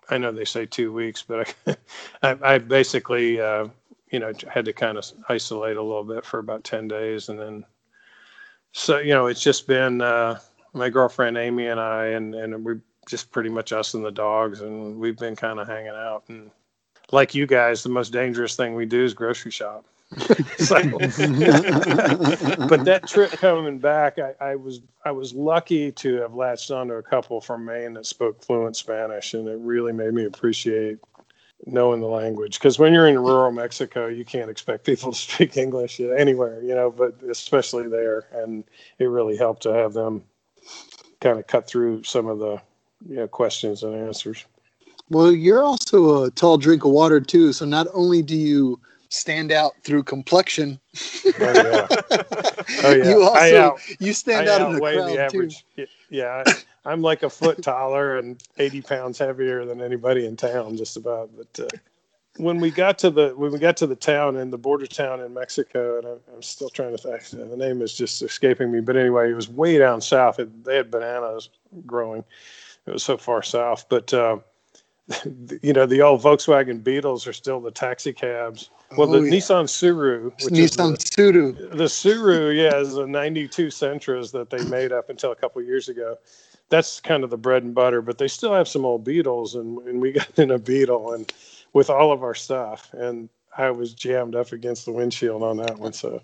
[0.10, 1.76] I know they say two weeks, but I,
[2.24, 3.68] I, I basically, uh,
[4.12, 7.30] you know, had to kind of isolate a little bit for about 10 days.
[7.30, 7.66] And then,
[8.72, 10.40] so, you know, it's just been, uh,
[10.74, 12.76] my girlfriend Amy and I, and, and we
[13.08, 16.24] just pretty much us and the dogs, and we've been kind of hanging out.
[16.28, 16.52] And
[17.12, 19.86] like you guys, the most dangerous thing we do is grocery shop.
[20.58, 20.82] so,
[22.68, 26.94] but that trip coming back, I, I, was I was lucky to have latched onto
[26.94, 31.00] a couple from Maine that spoke fluent Spanish, and it really made me appreciate
[31.66, 32.60] knowing the language.
[32.60, 36.76] Because when you're in rural Mexico, you can't expect people to speak English anywhere, you
[36.76, 38.64] know, but especially there, and
[39.00, 40.24] it really helped to have them
[41.20, 42.62] kind of cut through some of the
[43.08, 44.46] you know, questions and answers.
[45.10, 47.54] Well, you're also a tall drink of water too.
[47.54, 50.80] So not only do you stand out through complexion.
[51.40, 51.88] Oh yeah.
[52.84, 53.10] Oh yeah.
[53.10, 55.66] You also I out, you stand I out in the crowd the average.
[56.10, 60.78] Yeah, I- I'm like a foot taller and 80 pounds heavier than anybody in town,
[60.78, 61.32] just about.
[61.36, 61.78] But uh,
[62.38, 65.20] when we got to the when we got to the town in the border town
[65.22, 68.82] in Mexico, and I'm, I'm still trying to think, the name is just escaping me.
[68.82, 70.40] But anyway, it was way down south.
[70.40, 71.50] It, they had bananas
[71.88, 72.24] growing.
[72.86, 74.14] It was so far south, but.
[74.14, 74.38] Uh,
[75.62, 78.70] you know the old Volkswagen Beetles are still the taxi cabs.
[78.98, 79.34] Well, Oh, the yeah.
[79.34, 81.56] Nissan Tsuru, which is the- Nissan Tsuru.
[81.72, 85.90] the Tsuru, yeah, is a 92 Sentras that they made up until a couple years
[85.90, 86.18] ago.
[86.70, 89.78] That's kind of the bread and butter, but they still have some old Beetles, and,
[89.88, 91.32] and we got in a Beetle and
[91.74, 95.78] with all of our stuff, and I was jammed up against the windshield on that
[95.78, 95.94] one.
[95.94, 96.22] So,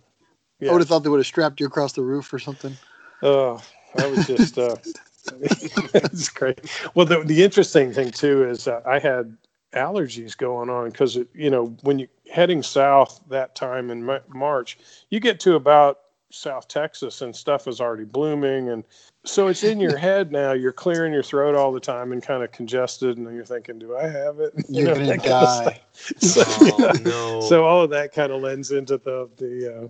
[0.62, 2.76] I would have thought they would have strapped you across the roof or something.
[3.22, 3.62] oh,
[3.98, 4.76] I was just, uh,
[5.94, 6.60] it's great.
[6.96, 9.36] Well, the, the interesting thing too is uh, I had
[9.74, 14.78] allergies going on because you know when you heading south that time in Ma- March,
[15.10, 16.00] you get to about
[16.32, 18.84] South Texas and stuff is already blooming and
[19.24, 20.54] so it's in your head now.
[20.54, 23.96] You're clearing your throat all the time and kind of congested, and you're thinking, "Do
[23.96, 25.82] I have it?" You You're know, gonna that kind of die.
[26.18, 27.42] So, Oh no.
[27.42, 29.88] so all of that kind of lends into the the uh,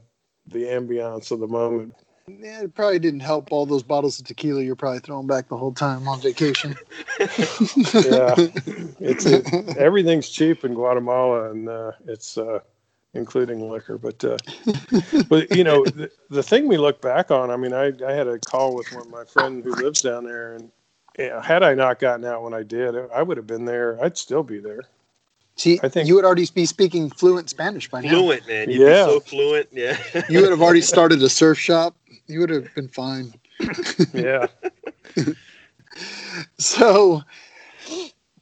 [0.47, 1.95] the ambiance of the moment.
[2.27, 5.57] Yeah, it probably didn't help all those bottles of tequila you're probably throwing back the
[5.57, 6.75] whole time on vacation.
[7.19, 8.35] Yeah,
[8.99, 12.59] it's it, everything's cheap in Guatemala, and uh, it's uh,
[13.13, 13.97] including liquor.
[13.97, 14.37] But uh,
[15.29, 17.51] but you know the, the thing we look back on.
[17.51, 20.23] I mean, I I had a call with one of my friend who lives down
[20.23, 20.71] there, and
[21.19, 24.03] yeah, had I not gotten out when I did, I would have been there.
[24.03, 24.81] I'd still be there.
[25.57, 28.09] See, I think- you would already be speaking fluent Spanish by now.
[28.09, 28.69] fluent, man.
[28.69, 29.05] You'd Yeah.
[29.05, 29.67] be so fluent.
[29.71, 29.97] Yeah.
[30.29, 31.95] You would have already started a surf shop.
[32.31, 33.33] You would have been fine.
[34.13, 34.47] Yeah,
[36.57, 37.21] So,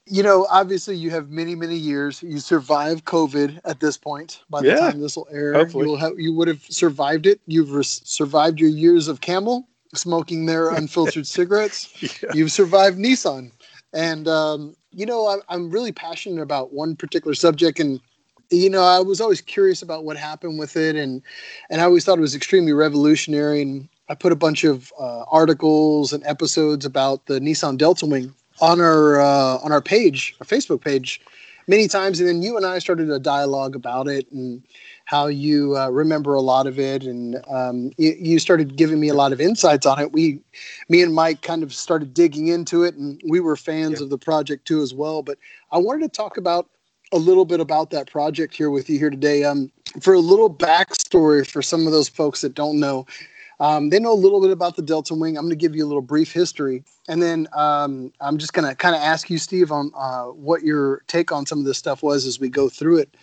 [0.06, 2.22] you know, obviously, you have many, many years.
[2.24, 4.42] You survived COVID at this point.
[4.50, 4.92] By the Yeah.
[4.92, 5.84] time this will air, Hopefully.
[5.86, 7.40] you will have you would have survived it.
[7.48, 11.90] You've res- survived your years of Camel smoking their unfiltered cigarettes.
[12.24, 12.32] yeah.
[12.34, 13.52] You've survived Nissan,
[13.94, 18.00] and um, you know, I'm, I'm really passionate about one particular subject, and
[18.52, 21.22] you know, I was always curious about what happened with it, and
[21.70, 23.62] and I always thought it was extremely revolutionary.
[23.62, 28.34] And I put a bunch of uh, articles and episodes about the Nissan Delta Wing
[28.62, 31.22] on our uh, on our page, our Facebook page,
[31.68, 34.64] many times, and then you and I started a dialogue about it and
[35.06, 39.10] how you uh, remember a lot of it, and um, you, you started giving me
[39.10, 40.12] a lot of insights on it.
[40.12, 40.40] We,
[40.88, 44.04] me and Mike, kind of started digging into it, and we were fans Yeah.
[44.06, 45.24] of the project too as well.
[45.24, 45.38] But
[45.72, 46.68] I wanted to talk about
[47.12, 49.44] a little bit about that project here with you here today.
[49.44, 53.08] Um, for a little backstory for some of those folks that don't know,
[53.60, 55.38] um, they know a little bit about the Delta Wing.
[55.38, 58.68] I'm going to give you a little brief history, and then um, I'm just going
[58.68, 61.78] to kind of ask you, Steve, on uh, what your take on some of this
[61.78, 63.18] stuff was as we go through it.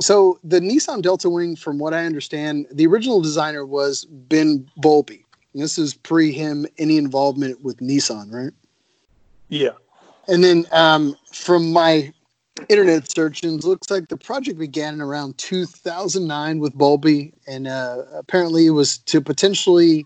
[0.00, 5.24] So, the Nissan Delta Wing, from what I understand, the original designer was Ben Bowlby.
[5.54, 8.52] This is pre him any involvement with Nissan, right?
[9.48, 9.72] yeah.
[10.26, 12.12] And then um, from my
[12.68, 18.66] internet searchings, looks like the project began in around 2009 with Bowlby, and uh, apparently
[18.66, 20.04] it was to potentially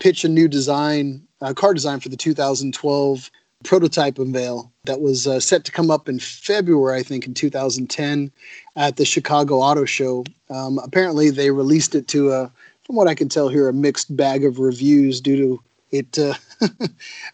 [0.00, 3.30] pitch a new design, uh, car design for the 2012
[3.64, 8.30] prototype unveil that was uh, set to come up in February, I think, in 2010
[8.76, 10.24] at the Chicago Auto Show.
[10.50, 12.52] Um, apparently, they released it to a,
[12.84, 16.34] from what I can tell here, a mixed bag of reviews due to it uh,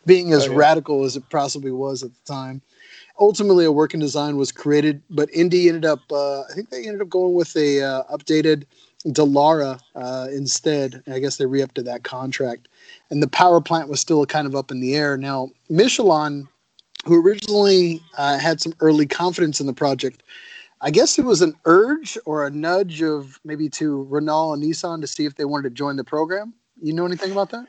[0.06, 0.56] being as Oh, yeah.
[0.58, 2.62] radical as it possibly was at the time.
[3.20, 6.00] Ultimately, a working design was created, but Indy ended up.
[6.10, 8.64] Uh, I think they ended up going with a uh, updated
[9.06, 11.02] Dallara uh, instead.
[11.06, 12.68] I guess they re-upped to that contract,
[13.10, 15.18] and the power plant was still kind of up in the air.
[15.18, 16.48] Now, Michelin,
[17.04, 20.22] who originally uh, had some early confidence in the project,
[20.80, 25.00] I guess it was an urge or a nudge of maybe to Renault and Nissan
[25.02, 26.54] to see if they wanted to join the program.
[26.80, 27.66] You know anything about that?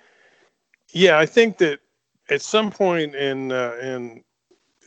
[0.93, 1.79] Yeah, I think that
[2.29, 4.23] at some point in uh, in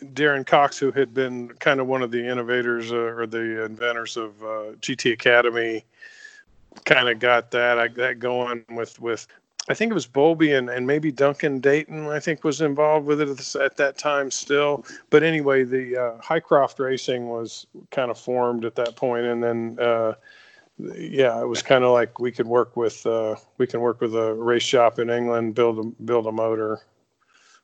[0.03, 4.17] Darren Cox, who had been kind of one of the innovators uh, or the inventors
[4.17, 5.85] of uh, GT Academy,
[6.85, 9.27] kind of got that I, that going with with.
[9.67, 12.09] I think it was Bowlby and, and maybe Duncan Dayton.
[12.09, 14.85] I think was involved with it at, that time still.
[15.09, 19.79] But anyway, the uh, Highcroft Racing was kind of formed at that point, and then
[19.81, 20.15] uh,
[20.79, 24.15] yeah, it was kind of like we could work with uh, we can work with
[24.15, 26.81] a race shop in England, build a build a motor,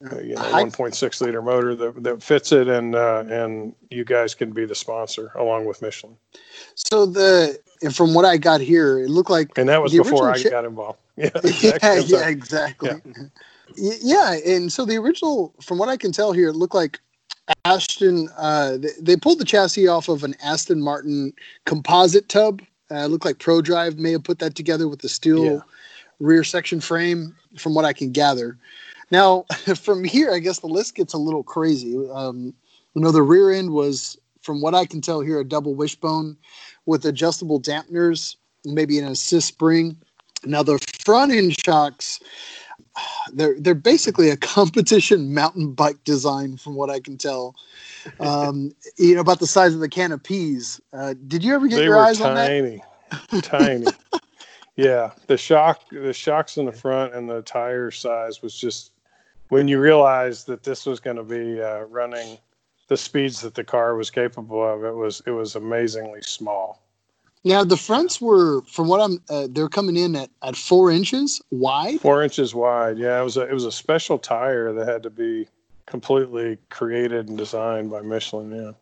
[0.01, 4.35] you know, Hi- 1.6 liter motor that, that fits it, and uh, and you guys
[4.35, 6.17] can be the sponsor along with Michelin.
[6.75, 10.27] So the and from what I got here, it looked like And that was before
[10.27, 10.99] I original chi- got involved.
[11.17, 11.91] Yeah, yeah, exactly.
[11.99, 12.91] I'm yeah, exactly.
[13.79, 16.99] Y- Yeah, and so the original, from what I can tell here, it looked like
[17.65, 21.33] Aston, uh, they, they pulled the chassis off of an Aston Martin
[21.67, 22.63] composite tub.
[22.91, 25.61] Uh, looked like ProDrive may have put that together with the steel Yeah.
[26.21, 28.57] rear section frame, from what I can gather.
[29.11, 29.45] Now,
[29.77, 31.97] from here, I guess the list gets a little crazy.
[32.13, 32.55] Um,
[32.95, 36.37] you know, the rear end was, from what I can tell here, a double wishbone
[36.87, 39.97] with adjustable dampeners, maybe an assist spring.
[40.45, 42.21] Now, the front end shocks,
[43.33, 47.55] they're they're basically a competition mountain bike design, from what I can tell.
[48.19, 50.81] Um, you know, about the size of the can of peas.
[50.93, 52.47] Uh, did you ever get they your eyes on that?
[52.47, 52.83] tiny,
[53.43, 53.87] tiny.
[54.77, 58.93] Yeah, the shock, the shocks in the front and the tire size was just
[59.51, 62.39] when you realized that this was going to be uh, running
[62.89, 64.83] the speeds that the car was capable of.
[64.85, 66.83] It was it was amazingly small.
[67.45, 71.41] Now the fronts were, from what I'm, uh, they're coming in at, at four inches
[71.51, 72.01] wide.
[72.01, 72.99] Four inches wide.
[72.99, 75.47] Yeah, it was a it was a special tire that had to be
[75.87, 78.51] completely created and designed by Michelin.
[78.53, 78.73] Yeah.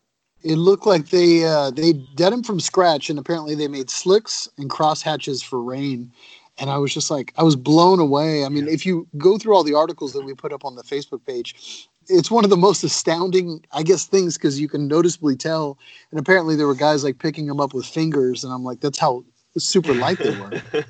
[0.42, 4.48] It looked like they uh, they did them from scratch, and apparently they made slicks
[4.56, 6.12] and cross hatches for rain.
[6.60, 8.44] And I was just like, I was blown away.
[8.44, 10.82] I mean, if you go through all the articles that we put up on the
[10.82, 15.36] Facebook page, it's one of the most astounding, I guess, things because you can noticeably
[15.36, 15.78] tell.
[16.10, 18.98] And apparently there were guys like picking them up with fingers, and I'm like, that's
[18.98, 19.24] how
[19.56, 20.62] super light they were.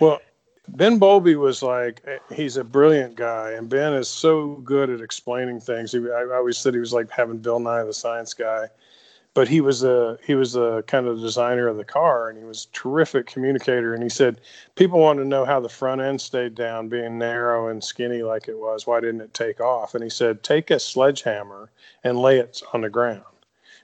[0.00, 0.20] Well,
[0.68, 5.00] Ben Bowlby was like, eh, he's a brilliant guy, and Ben is so good at
[5.00, 5.92] explaining things.
[5.92, 8.68] He, I always said he was like having Bill Nye the Science Guy,
[9.34, 12.44] but he was a he was a kind of designer of the car, and he
[12.44, 13.94] was a terrific communicator.
[13.94, 14.40] And he said
[14.74, 18.48] people want to know how the front end stayed down, being narrow and skinny like
[18.48, 18.86] it was.
[18.86, 19.94] Why didn't it take off?
[19.94, 21.70] And he said, take a sledgehammer
[22.04, 23.22] and lay it on the ground,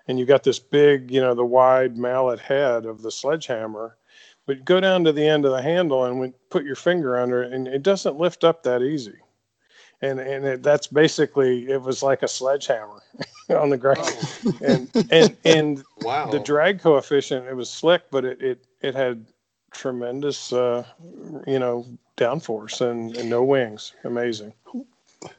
[0.09, 3.97] and you got this big, you know, the wide mallet head of the sledgehammer
[4.47, 7.53] but go down to the end of the handle and put your finger under it,
[7.53, 9.17] and it doesn't lift up that easy.
[10.03, 13.03] And and it, that's basically it was like a sledgehammer
[13.51, 14.15] on the ground,
[14.63, 16.31] and and and wow.
[16.31, 19.25] the drag coefficient it was slick, but it it, it had
[19.71, 20.85] tremendous uh,
[21.47, 23.95] you know downforce and, and no wings.
[24.05, 24.53] Amazing.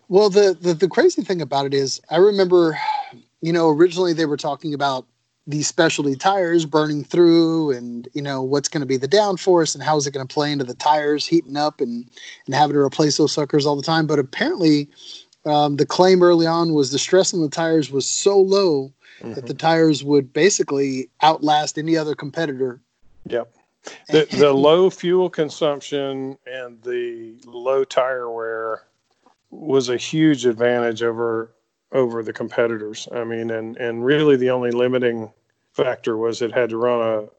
[0.10, 2.78] Well, the, the the crazy thing about it is, I remember,
[3.42, 5.06] you know, originally they were talking about
[5.48, 9.84] these specialty tires burning through, and you know what's going to be the downforce and
[9.84, 12.06] how is it going to play into the tires heating up and
[12.46, 14.06] and having to replace those suckers all the time.
[14.06, 14.90] But apparently,
[15.46, 19.48] um, the claim early on was the stress on the tires was so low that
[19.48, 22.80] the tires would basically outlast any other competitor.
[23.26, 23.52] Yep.
[24.10, 28.84] The the low fuel consumption and the low tire wear
[29.50, 31.52] was a huge advantage over
[31.92, 33.08] over the competitors.
[33.12, 35.32] I mean, and and really the only limiting
[35.74, 37.30] factor was it had to run a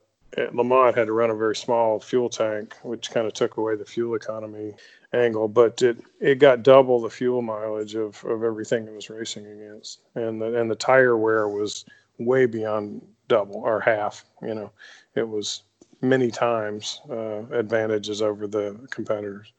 [0.52, 3.76] Le Mans had to run a very small fuel tank, which kind of took away
[3.76, 4.74] the fuel economy
[5.12, 5.48] angle.
[5.48, 10.00] But it it got double the fuel mileage of, of everything it was racing against,
[10.14, 11.84] and the and the tire wear was
[12.18, 14.24] way beyond double or half.
[14.42, 14.70] You know,
[15.14, 15.62] it was
[16.02, 19.52] many times uh, advantages over the competitors.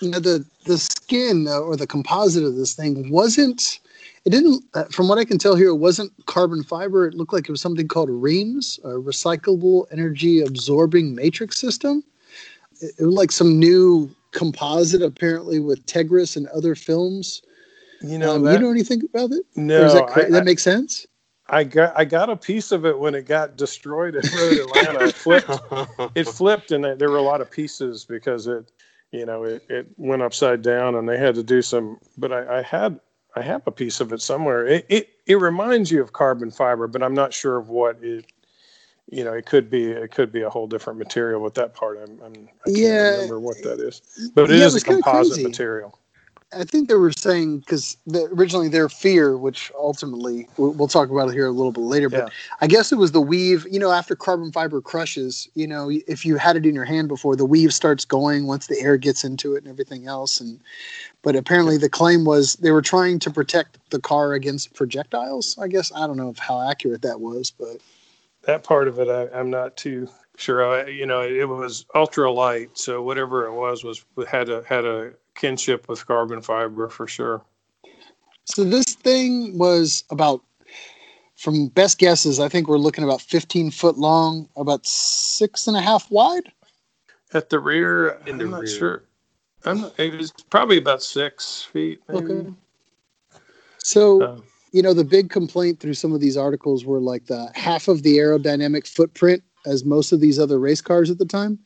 [0.00, 3.78] You know, the the skin uh, or the composite of this thing wasn't.
[4.24, 7.06] It didn't, uh, from what I can tell here, it wasn't carbon fiber.
[7.06, 12.02] It looked like it was something called REAMS, a recyclable energy absorbing matrix system.
[12.80, 17.42] It, it was like some new composite, apparently with Tegris and other films.
[18.00, 19.44] You know, Um, that, you know anything about it?
[19.56, 21.06] no, is that, I- that makes sense?
[21.48, 25.08] I got I got a piece of it when it got destroyed at Road Atlanta.
[25.08, 25.50] It flipped.
[26.14, 28.72] It flipped, and there were a lot of pieces because it,
[29.12, 31.98] you know, it, it went upside down, and they had to do some.
[32.16, 32.98] But I, I had
[33.36, 34.66] I have a piece of it somewhere.
[34.66, 38.26] It, it it reminds you of carbon fiber, but I'm not sure of what it.
[39.10, 41.42] You know, it could be it could be a whole different material.
[41.42, 43.10] With that part, I'm, I'm I can't Yeah.
[43.12, 44.02] remember what that is,
[44.34, 45.98] but it is Yeah, it a composite material.
[46.56, 51.10] I think they were saying because the, originally their fear, which ultimately we'll, we'll talk
[51.10, 52.28] about it here a little bit later, but Yeah.
[52.60, 53.66] I guess it was the weave.
[53.70, 57.08] You know, after carbon fiber crushes, you know, if you had it in your hand
[57.08, 60.40] before, the weave starts going once the air gets into it and everything else.
[60.40, 60.60] And
[61.22, 65.56] but apparently the claim was they were trying to protect the car against projectiles.
[65.60, 67.78] I guess I don't know if how accurate that was, but
[68.44, 72.30] that part of it I, i'm not too sure I, you know it was ultra
[72.30, 77.06] light so whatever it was was had a had a kinship with carbon fiber for
[77.06, 77.42] sure
[78.46, 80.42] so this thing was about.
[81.36, 85.80] From best guesses, I think we're looking about 15 foot long, about six and a
[85.80, 86.52] half wide.
[87.32, 88.66] at the rear In the i'm not rear.
[88.68, 89.02] sure
[89.64, 92.24] i'm not, it was probably about six feet maybe.
[92.32, 92.50] Okay.
[93.78, 97.50] So, Um, you know, the big complaint through some of these articles were like the
[97.54, 101.58] half of the aerodynamic footprint as most of these other race cars at the time,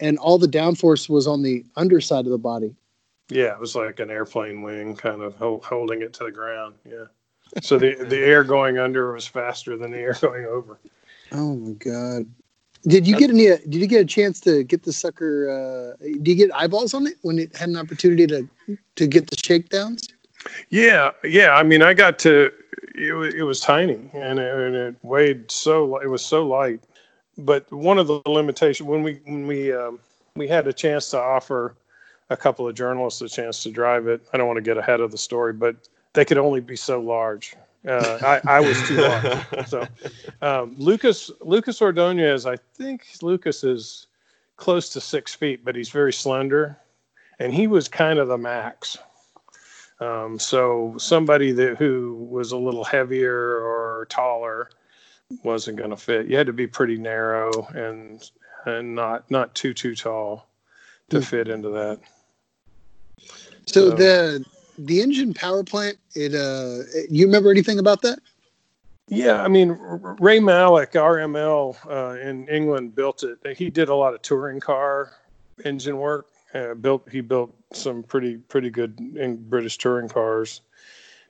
[0.00, 2.74] and all the downforce was on the underside of the body.
[3.30, 6.74] Yeah it was like an airplane wing kind of hol- holding it to the ground
[6.84, 7.04] yeah
[7.62, 10.78] so the the air going under was faster than the air going over.
[11.32, 12.26] Oh my god!
[12.84, 13.46] Did you get any?
[13.46, 15.50] Did you get a chance to get the sucker?
[15.50, 18.48] Uh, did you get eyeballs on it when it had an opportunity to
[18.96, 20.08] to get the shakedowns?
[20.70, 21.54] Yeah, yeah.
[21.54, 22.52] I mean, I got to.
[22.94, 25.98] It, was- it was tiny, and it, and it weighed so.
[25.98, 26.80] It was so light.
[27.38, 29.98] But one of the limitations when we when we um,
[30.36, 31.76] we had a chance to offer
[32.30, 34.22] a couple of journalists a chance to drive it.
[34.32, 35.76] I don't want to get ahead of the story, but
[36.14, 37.54] they could only be so large.
[37.86, 39.68] Uh, I, I was too large.
[39.68, 39.86] So
[40.42, 44.06] um, Lucas Lucas Ordonez, I think Lucas is
[44.56, 46.78] close to six feet, but he's very slender,
[47.38, 48.98] and he was kind of the max.
[50.00, 54.70] Um, so somebody that who was a little heavier or taller
[55.42, 56.26] wasn't going to fit.
[56.26, 58.30] You had to be pretty narrow and
[58.66, 60.48] and not not too too tall
[61.10, 61.22] to Hmm.
[61.22, 62.00] fit into that.
[63.66, 64.44] So So- the
[64.78, 65.98] the engine power plant.
[66.14, 68.18] It uh, you remember anything about that?
[69.08, 69.70] Yeah, I mean
[70.20, 73.38] Ray Mallock, RML uh, in England, built it.
[73.56, 75.12] He did a lot of touring car
[75.64, 76.26] engine work.
[76.54, 80.62] Uh, built he built some pretty pretty good in British touring cars,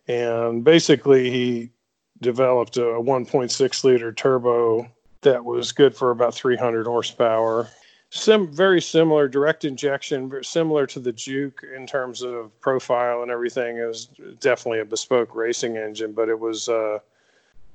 [0.08, 1.70] and basically he
[2.22, 4.86] developed a 1.6 liter turbo
[5.22, 7.68] that was good for about 300 horsepower.
[8.10, 13.30] Some very similar direct injection, very similar to the Juke in terms of profile and
[13.30, 13.76] everything.
[13.76, 14.06] It was
[14.40, 16.68] definitely a bespoke racing engine, but it was.
[16.68, 16.98] Uh,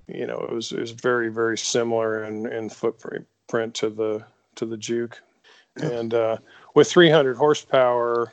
[0.07, 3.25] you know, it was it was very very similar in in footprint
[3.75, 4.23] to the
[4.55, 5.21] to the Juke,
[5.77, 6.37] and uh,
[6.73, 8.31] with 300 horsepower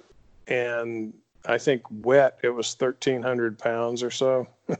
[0.48, 1.14] and
[1.46, 4.46] I think wet it was 1,300 pounds or so,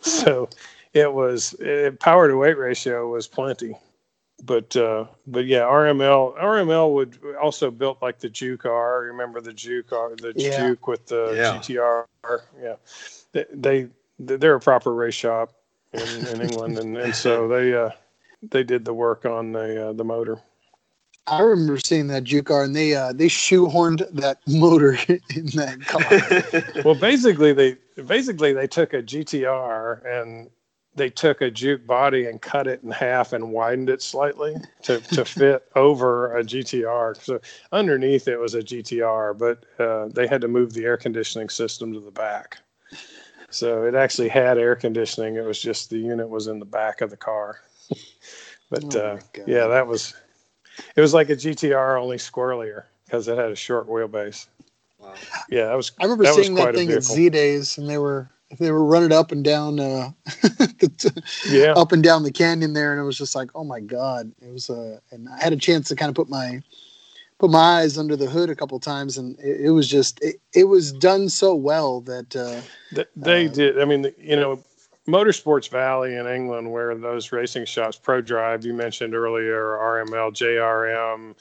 [0.00, 0.48] so
[0.92, 3.76] it was it, power to weight ratio was plenty,
[4.46, 9.02] but uh, but yeah, RML RML would also built like the Juke R.
[9.02, 10.56] Remember the Juke R, the Yeah.
[10.56, 11.58] Juke with the Yeah.
[11.58, 12.04] GTR.
[12.62, 12.76] Yeah,
[13.32, 13.88] they, they
[14.18, 15.52] they're a proper race shop
[15.92, 17.90] in, in England, and, and so they uh,
[18.50, 20.40] they did the work on the uh, the motor.
[21.28, 25.84] I remember seeing that Juke R, and they uh, they shoehorned that motor in that
[25.86, 26.82] car.
[26.84, 30.48] Well, basically they basically they took a GTR and
[30.96, 35.00] they took a Juke body and cut it in half and widened it slightly to,
[35.00, 37.22] to fit over a GTR.
[37.22, 37.40] So
[37.70, 41.92] underneath it was a GTR, but uh, they had to move the air conditioning system
[41.92, 42.58] to the back.
[43.50, 45.36] So it actually had air conditioning.
[45.36, 47.60] It was just the unit was in the back of the car.
[48.70, 50.14] but Oh uh, yeah, that was
[50.96, 54.46] it was like a GTR only squirrelier because it had a short wheelbase.
[54.98, 55.14] Wow.
[55.48, 57.02] Yeah, that was I remember That seeing that thing at.
[57.02, 61.72] Z Days, and they were they were running up and down uh, the, yeah.
[61.72, 64.32] up and down the canyon there, and it was just like, oh my god!
[64.40, 66.62] It was uh, and I had a chance to kind of put my
[67.38, 70.36] put my eyes under the hood a couple times, and it, it was just it,
[70.54, 72.60] it was done so well that uh,
[72.94, 73.80] Th- They Uh, did.
[73.80, 74.62] I mean, the- you know,
[75.08, 81.34] Motorsports Valley in England, where those racing shops, Prodrive, you mentioned earlier, RML, JRM,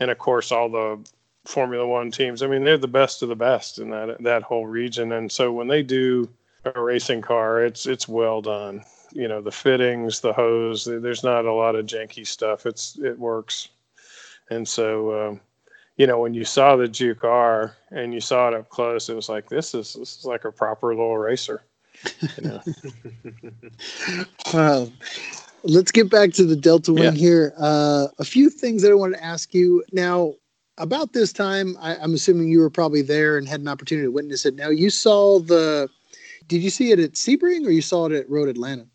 [0.00, 0.98] and of course all the
[1.46, 2.42] Formula One teams.
[2.42, 5.12] I mean, they're the best of the best in that that whole region.
[5.12, 6.28] And so when they do
[6.74, 8.84] a racing car, it's it's well done.
[9.12, 10.84] You know, the fittings, the hose.
[10.84, 12.66] There's not a lot of janky stuff.
[12.66, 13.68] It's it works.
[14.50, 15.28] And so.
[15.28, 15.40] Um,
[15.98, 19.14] you know, when you saw the Juke R and you saw it up close, it
[19.14, 21.62] was like this is this is like a proper little racer.
[22.36, 22.62] You know?
[24.54, 24.92] Um,
[25.64, 27.52] let's get back to the Delta Wing here.
[27.58, 30.34] Uh, a few things that I wanted to ask you now.
[30.78, 34.12] About this time, I, I'm assuming you were probably there and had an opportunity to
[34.12, 34.54] witness it.
[34.54, 35.90] Now, you saw the.
[36.48, 38.86] Did you see it at Sebring or you saw it at Road Atlanta?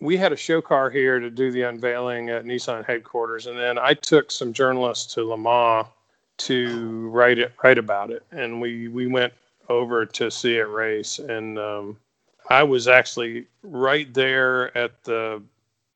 [0.00, 3.78] we had a show car here to do the unveiling at Nissan headquarters, and then
[3.78, 5.86] I took some journalists to Le Mans
[6.38, 9.32] to write it write about it, and we we went
[9.68, 11.98] over to see it race, and um,
[12.50, 15.42] I was actually right there at the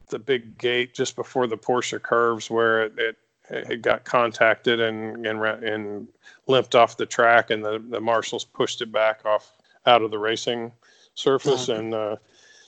[0.09, 3.17] the big gate just before the Porsche curves where it, it,
[3.51, 6.09] it got contacted and and and
[6.47, 9.53] limped off the track, and the the marshals pushed it back off
[9.87, 10.73] out of the racing
[11.21, 11.79] surface, Uh-huh.
[11.81, 12.17] and uh,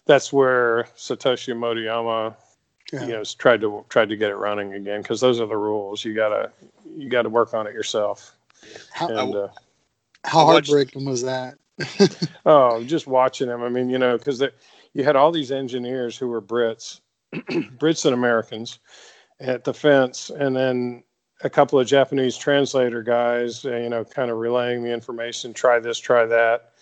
[0.07, 2.35] that's where Satoshi Motoyama
[2.93, 3.07] Yeah.
[3.07, 6.05] you know tried to tried to get it running again because those are the rules.
[6.05, 6.51] You gotta
[6.97, 8.37] you gotta work on it yourself.
[8.93, 9.49] How, And uh,
[10.25, 11.55] how I watched- heartbreaking was that?
[12.47, 13.63] oh, just watching them.
[13.63, 14.43] I mean, you know, because
[14.93, 17.01] you had all these engineers who were Brits,
[17.35, 18.79] Brits and Americans
[19.41, 21.03] at the fence, and then
[21.43, 25.53] a couple of Japanese translator guys, you know, kind of relaying the information.
[25.53, 26.73] Try this, try that,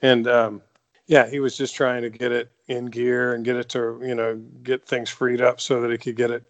[0.00, 0.62] and um,
[1.10, 4.16] yeah, he was just trying to get it in gear and get it to, you
[4.16, 6.44] know, get things freed up so that he could get it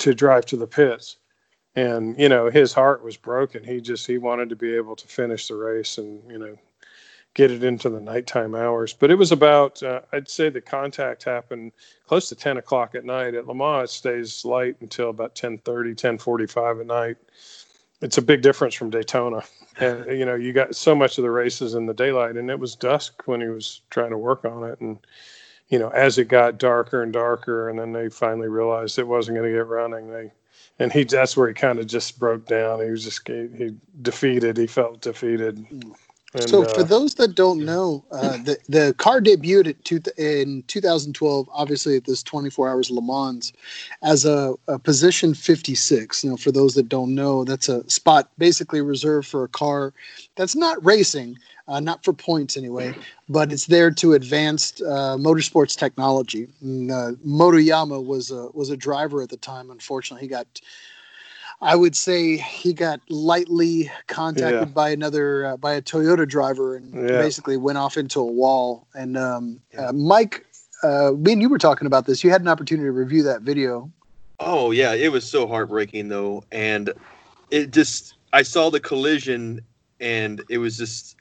[0.00, 1.18] to drive to the pits.
[1.76, 3.64] And you know, his heart was broken.
[3.64, 6.56] He just he wanted to be able to finish the race and you know
[7.34, 8.94] get it into the nighttime hours.
[8.94, 11.72] But it was about, uh, I'd say the contact happened
[12.06, 13.34] close to 10 o'clock at night.
[13.34, 17.16] At Le Mans, it stays light until about 10:30, 10:45 at night.
[18.00, 19.42] It's a big difference from Daytona.
[19.80, 22.58] And you know, you got so much of the races in the daylight, and it
[22.58, 24.80] was dusk when he was trying to work on it.
[24.80, 24.98] And
[25.68, 29.36] you know, as it got darker and darker, and then they finally realized it wasn't
[29.36, 30.32] going to get running, they
[30.78, 32.82] and he that's where he kind of just broke down.
[32.82, 34.56] He was just he defeated.
[34.56, 35.58] He felt defeated.
[35.58, 35.92] Hmm.
[36.34, 40.00] And, so, for uh, those that don't know, uh, the the car debuted at two,
[40.18, 43.50] in 2012, obviously at this 24 Hours Le Mans,
[44.02, 46.22] as a, a, position 56.
[46.22, 49.94] You know, for those that don't know, that's a spot basically reserved for a car
[50.36, 52.94] that's not racing, uh, not for points anyway,
[53.30, 56.46] but it's there to advance uh, motorsports technology.
[56.60, 59.70] And, uh, Motoyama was a was a driver at the time.
[59.70, 60.60] Unfortunately, he got
[61.60, 64.64] I would say he got lightly contacted yeah.
[64.66, 67.18] by another uh, by a Toyota driver and yeah.
[67.18, 68.86] basically went off into a wall.
[68.94, 70.46] And um, uh, Mike,
[70.84, 72.22] uh, me and you were talking about this.
[72.22, 73.90] You had an opportunity to review that video.
[74.38, 76.92] Oh yeah, it was so heartbreaking though, and
[77.50, 79.60] it just I saw the collision
[80.00, 81.16] and it was just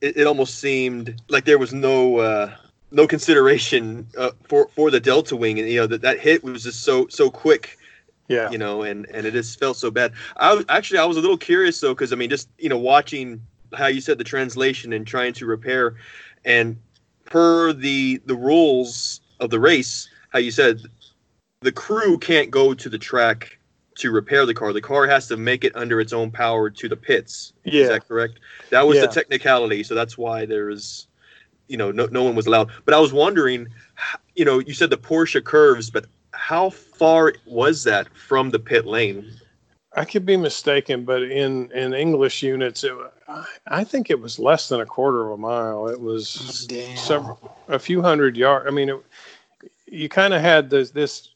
[0.00, 2.54] it, it almost seemed like there was no uh,
[2.90, 6.62] no consideration uh, for for the Delta Wing, and you know that that hit was
[6.62, 7.78] just so so quick
[8.32, 8.50] yeah.
[8.50, 10.12] You know, and and it just felt so bad.
[10.36, 12.78] I was actually I was a little curious though because I mean just you know
[12.78, 13.42] watching
[13.74, 15.96] how you said the translation and trying to repair,
[16.44, 16.78] and
[17.24, 20.80] per the the rules of the race, how you said
[21.60, 23.58] the crew can't go to the track
[23.96, 24.72] to repair the car.
[24.72, 27.52] The car has to make it under its own power to the pits.
[27.64, 27.82] Yeah.
[27.82, 28.40] Is that correct?
[28.70, 29.06] That was yeah.
[29.06, 29.82] the technicality.
[29.82, 31.06] So that's why there is,
[31.68, 32.70] you know, no, no one was allowed.
[32.84, 33.68] But I was wondering,
[34.34, 36.06] you know, you said the Porsche curves, but
[36.42, 39.24] how far was that from the pit lane?
[39.94, 42.92] I could be mistaken, but in in English units, it,
[43.68, 45.86] I think it was less than a quarter of a mile.
[45.86, 46.66] It was
[46.96, 47.38] several,
[47.68, 48.66] a few hundred yards.
[48.66, 49.00] I mean, it,
[49.86, 51.28] you kind of had this this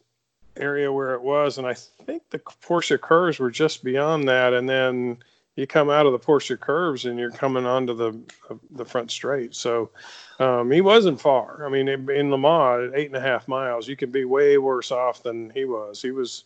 [0.56, 4.68] area where it was, and I think the Porsche curves were just beyond that, and
[4.68, 5.18] then
[5.56, 8.18] you come out of the Porsche curves and you're coming onto the
[8.70, 9.54] the front straight.
[9.54, 9.90] So
[10.38, 11.66] um, he wasn't far.
[11.66, 14.92] I mean, in Le Mans, eight and a half miles, you can be way worse
[14.92, 16.00] off than he was.
[16.00, 16.44] He was,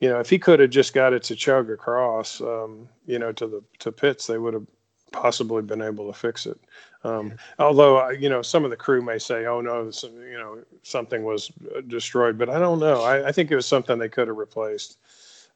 [0.00, 3.32] you know, if he could have just got it to chug across, um, you know,
[3.32, 4.66] to the to pits, they would have
[5.10, 6.60] possibly been able to fix it.
[7.04, 10.58] Um, although, you know, some of the crew may say, "Oh no, some, you know,
[10.82, 13.02] something was uh, destroyed," but I don't know.
[13.02, 14.98] I, I think it was something they could have replaced,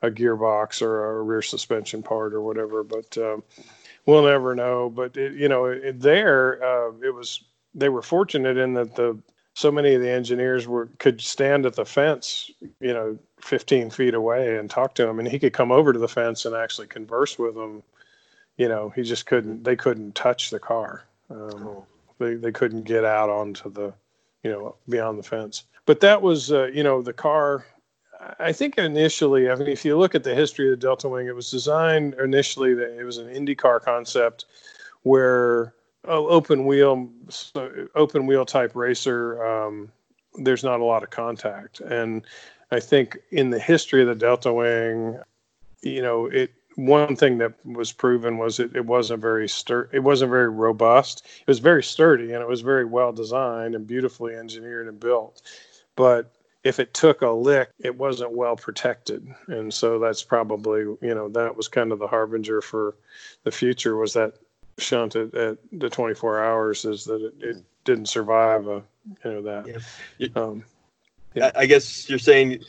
[0.02, 2.82] a gearbox or a rear suspension part or whatever.
[2.82, 3.42] But um,
[4.06, 4.90] we'll never know.
[4.90, 7.44] But it, you know, it, there uh, it was
[7.74, 9.18] they were fortunate in that the
[9.54, 12.50] so many of the engineers were could stand at the fence,
[12.80, 15.98] you know, 15 feet away and talk to him, and he could come over to
[15.98, 17.82] the fence and actually converse with them.
[18.56, 19.64] You know, he just couldn't.
[19.64, 21.04] They couldn't touch the car.
[21.30, 21.86] Um, oh.
[22.18, 23.92] They they couldn't get out onto the,
[24.42, 25.64] you know, beyond the fence.
[25.84, 27.66] But that was, uh, you know, the car.
[28.38, 31.26] I think initially, I mean, if you look at the history of the Delta Wing,
[31.26, 32.74] it was designed initially.
[32.74, 34.44] That it was an IndyCar concept
[35.02, 37.08] where oh, open wheel,
[37.94, 39.90] open wheel type racer, um,
[40.34, 41.80] there's not a lot of contact.
[41.80, 42.24] And
[42.70, 45.18] I think in the history of the Delta Wing,
[45.82, 50.00] you know, it one thing that was proven was it, it wasn't very stur- it
[50.00, 51.26] wasn't very robust.
[51.40, 55.42] It was very sturdy and it was very well designed and beautifully engineered and built.
[55.96, 56.32] But
[56.64, 59.26] if it took a lick, it wasn't well protected.
[59.48, 62.94] And so that's probably, you know, that was kind of the harbinger for
[63.42, 64.34] the future was that
[64.78, 68.82] shunt at, at the 24 hours is that it, it didn't survive a,
[69.24, 69.82] you know that
[70.18, 70.28] yeah.
[70.36, 70.64] Um,
[71.34, 71.50] yeah.
[71.54, 72.62] I guess you're saying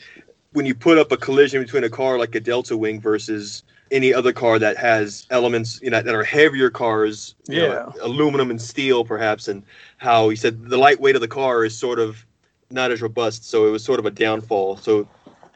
[0.52, 4.12] when you put up a collision between a car like a Delta Wing versus any
[4.12, 8.60] other car that has elements you know that are heavier cars yeah know, aluminum and
[8.60, 9.62] steel perhaps and
[9.98, 12.24] how he said the lightweight of the car is sort of
[12.70, 15.06] not as robust so it was sort of a downfall so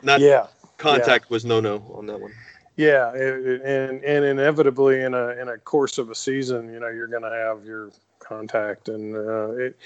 [0.03, 0.47] not yeah
[0.77, 1.35] contact yeah.
[1.35, 2.33] was no no on that one
[2.79, 6.87] yeah, it, and and inevitably in a in a course of a season, you know,
[6.87, 7.91] you're going to have your
[8.21, 9.77] contact, and uh, it,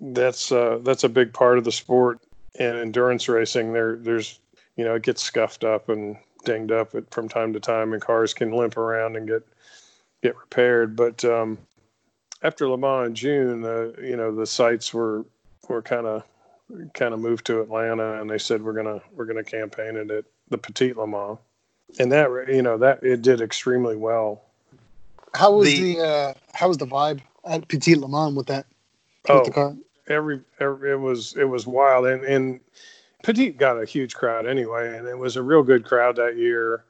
[0.00, 2.18] that's uh, that's a big part of the sport.
[2.58, 4.40] And endurance racing, there there's
[4.74, 8.02] you know it gets scuffed up and dinged up at, from time to time, and
[8.02, 9.46] cars can limp around and get
[10.20, 10.96] get repaired.
[10.96, 11.56] But um,
[12.42, 15.24] after Le Mans in June, uh, you know the sites were
[15.68, 16.24] were kind of
[16.94, 20.24] kind of moved to Atlanta, and they said we're gonna we're gonna campaign it at
[20.48, 21.38] the Petit Le Mans
[21.98, 24.42] and that you know that it did extremely well.
[25.34, 28.66] How was the, the uh, how was the vibe at Petit Le Mans with that?
[29.22, 29.76] With oh, the car?
[30.08, 32.60] Every, every it was it was wild, and and
[33.22, 36.84] Petit got a huge crowd anyway, and it was a real good crowd that year.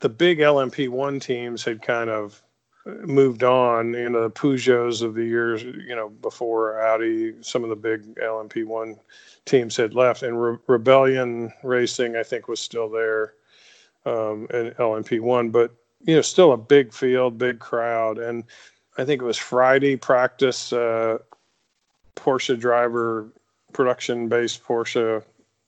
[0.00, 2.42] The big LMP one teams had kind of
[2.86, 3.92] moved on.
[3.94, 8.14] You know, the Peugeots of the years, you know, before Audi, some of the big
[8.16, 8.98] LMP1
[9.44, 13.34] teams had left, and Re- Rebellion Racing, I think, was still there,
[14.06, 18.44] um, and LMP1, but you know, still a big field, big crowd, and
[18.96, 20.72] I think it was Friday practice.
[20.72, 21.18] Uh,
[22.16, 23.28] Porsche driver,
[23.72, 25.22] production-based Porsche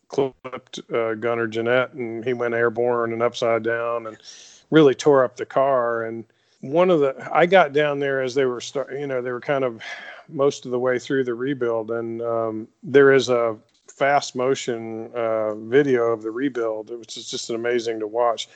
[0.08, 4.16] clipped uh, Gunnar Jeannette, and he went airborne and upside down, and
[4.70, 6.04] really tore up the car.
[6.04, 6.24] And
[6.62, 9.40] one of the I got down there as they were start, you know, they were
[9.40, 9.82] kind of
[10.28, 13.56] most of the way through the rebuild, and um, there is a
[13.88, 18.48] fast motion uh, video of the rebuild, which is just amazing to watch.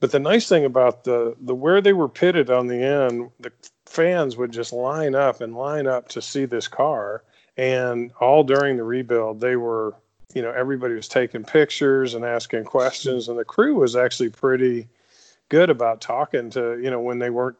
[0.00, 3.52] But the nice thing about the the where they were pitted on the end, the
[3.86, 7.22] fans would just line up and line up to see this car,
[7.56, 9.94] and all during the rebuild, they were,
[10.34, 14.88] you know, everybody was taking pictures and asking questions, and the crew was actually pretty
[15.52, 17.58] good about talking to you know when they weren't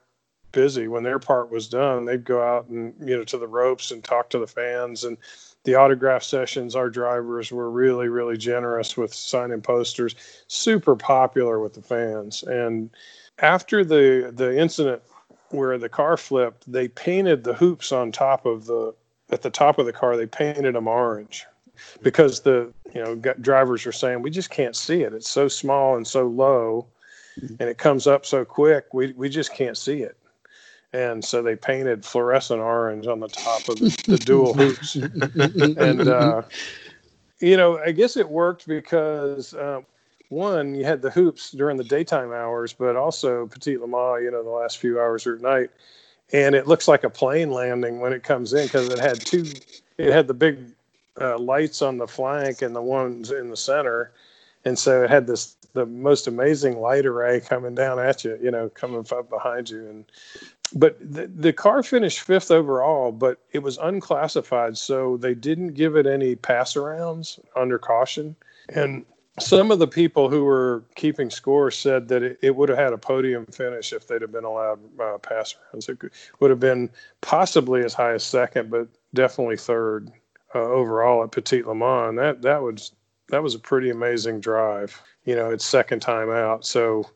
[0.51, 3.90] busy when their part was done they'd go out and you know to the ropes
[3.90, 5.05] and talk to the fans.
[5.05, 5.18] And
[5.64, 10.14] the autograph sessions our drivers were really really generous with signing posters
[10.47, 12.43] super popular with the fans.
[12.45, 12.88] And
[13.40, 15.03] after the the incident
[15.51, 18.95] where the car flipped they painted the hoops on top of the
[19.28, 21.45] at the top of the car they painted them orange
[22.03, 25.12] because the you know drivers are saying we just can't see it.
[25.12, 26.86] It's so small and so low
[27.40, 30.16] and it comes up so quick we we just can't see it.
[30.94, 34.94] And so they painted fluorescent orange on the top of the, the dual hoops.
[34.96, 36.42] And uh,
[37.40, 39.80] you know i guess it worked because uh,
[40.28, 44.30] one you had the hoops during the daytime hours but also petit le mans you
[44.30, 45.70] know the last few hours or at night.
[46.32, 49.46] And it looks like a plane landing when it comes in because it had two
[49.98, 50.58] it had the big
[51.20, 54.12] uh, lights on the flank and the ones in the center
[54.64, 58.50] and so it had this the most amazing light array coming down at you, you
[58.50, 59.88] know, coming up behind you.
[59.88, 60.04] And
[60.74, 65.96] but the, the car finished fifth overall, but it was unclassified, so they didn't give
[65.96, 68.36] it any pass arounds under caution.
[68.70, 69.04] And
[69.38, 72.92] some of the people who were keeping score said that it, it would have had
[72.92, 75.88] a podium finish if they'd have been allowed uh, pass arounds.
[75.88, 76.90] It could, would have been
[77.20, 80.10] possibly as high as second, but definitely third
[80.54, 82.16] uh, overall at Petit Le Mans.
[82.16, 82.92] That that was
[83.32, 86.64] that was a pretty amazing drive you know, its second time out.
[86.64, 87.08] So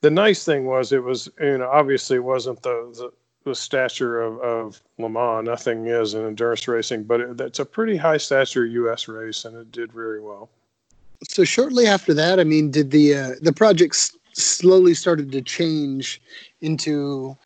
[0.00, 3.12] the nice thing was it was, you know, obviously it wasn't the, the,
[3.50, 5.46] the stature of, of Le Mans.
[5.46, 9.08] Nothing is in endurance racing, but it, it's a pretty high stature U.S.
[9.08, 10.50] race, and it did very well.
[11.28, 13.96] So shortly after that, I mean, did the uh, the project
[14.34, 16.20] slowly started to change
[16.60, 17.36] into,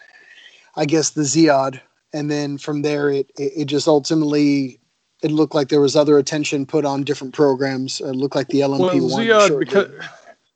[0.76, 1.80] I guess, the ZEOD,
[2.12, 4.78] and then from there, it, it just ultimately
[5.22, 8.00] it looked like there was other attention put on different programs.
[8.00, 9.26] It looked like the LMP well, one.
[9.26, 9.90] ZEOD, because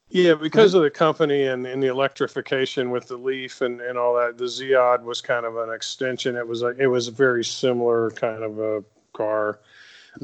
[0.09, 4.14] yeah, because of the company and, and the electrification with the Leaf and, and all
[4.14, 6.37] that, the ZEOD was kind of an extension.
[6.37, 9.59] It was a, it was a very similar kind of a car.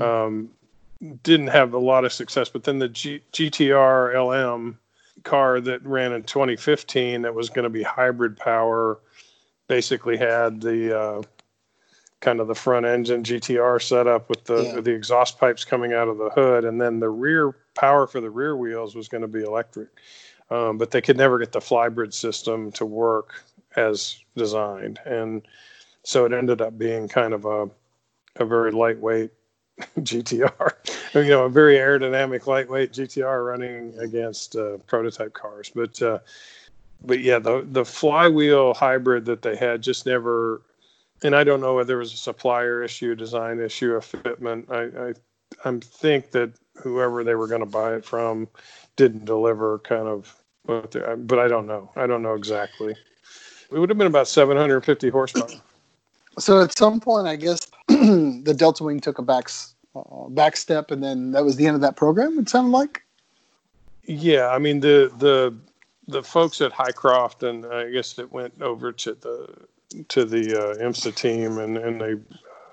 [0.00, 0.50] Um,
[1.22, 4.78] didn't have a lot of success, but then the G, GTR LM
[5.24, 8.98] car that ran in 2015 that was going to be hybrid power
[9.68, 11.22] basically had the uh,
[12.22, 14.80] kind of the front engine GTR setup with the Yeah.
[14.80, 18.30] the exhaust pipes coming out of the hood, and then the rear power for the
[18.30, 19.88] rear wheels was going to be electric.
[20.50, 23.42] Um, but they could never get the flybrid system to work
[23.76, 25.42] as designed, and
[26.04, 27.68] so it ended up being kind of a
[28.36, 29.30] a very lightweight
[30.00, 30.72] GTR,
[31.14, 35.70] you know, a very aerodynamic, lightweight GTR running against uh, prototype cars.
[35.74, 36.18] But uh,
[37.04, 40.62] but yeah, the the flywheel hybrid that they had just never
[41.22, 44.70] and I don't know whether there was a supplier issue, design issue, a fitment.
[44.70, 48.48] I, I, I think that whoever they were going to buy it from
[48.96, 50.92] didn't deliver kind of, what
[51.26, 51.90] but I don't know.
[51.96, 52.94] I don't know exactly.
[53.70, 55.48] It would have been about 750 horsepower.
[56.38, 59.50] So at some point, I guess the Delta Wing took a back
[59.94, 62.38] uh, back step, and then that was the end of that program.
[62.38, 63.04] It sounded like.
[64.04, 65.54] Yeah, I mean the the
[66.08, 69.54] the folks at Highcroft, and I guess it went over to the
[70.08, 72.14] to the uh, IMSA team, and and they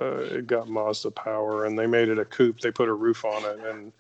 [0.02, 2.60] uh, it got Mazda power, and they made it a coupe.
[2.62, 3.92] They put a roof on it, and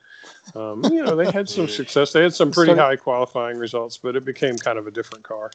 [0.55, 2.13] um, you know they had some success.
[2.13, 5.23] They had some pretty So- high qualifying results, but it became kind of a different
[5.23, 5.51] car.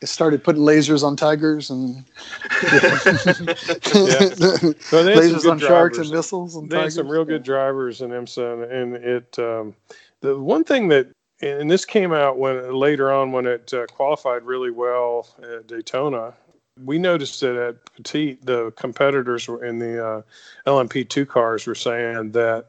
[0.00, 2.04] It started putting lasers on tigers and
[2.62, 2.68] So
[5.02, 8.00] they had lasers good on sharks and missiles and they had some real good drivers
[8.00, 9.74] in IMSA, and, and it um,
[10.20, 11.08] the one thing that
[11.40, 16.32] and this came out when later on when it uh, qualified really well at Daytona.
[16.84, 20.22] We noticed that at Petit, the competitors were in the uh,
[20.66, 22.66] LMP2 cars were saying that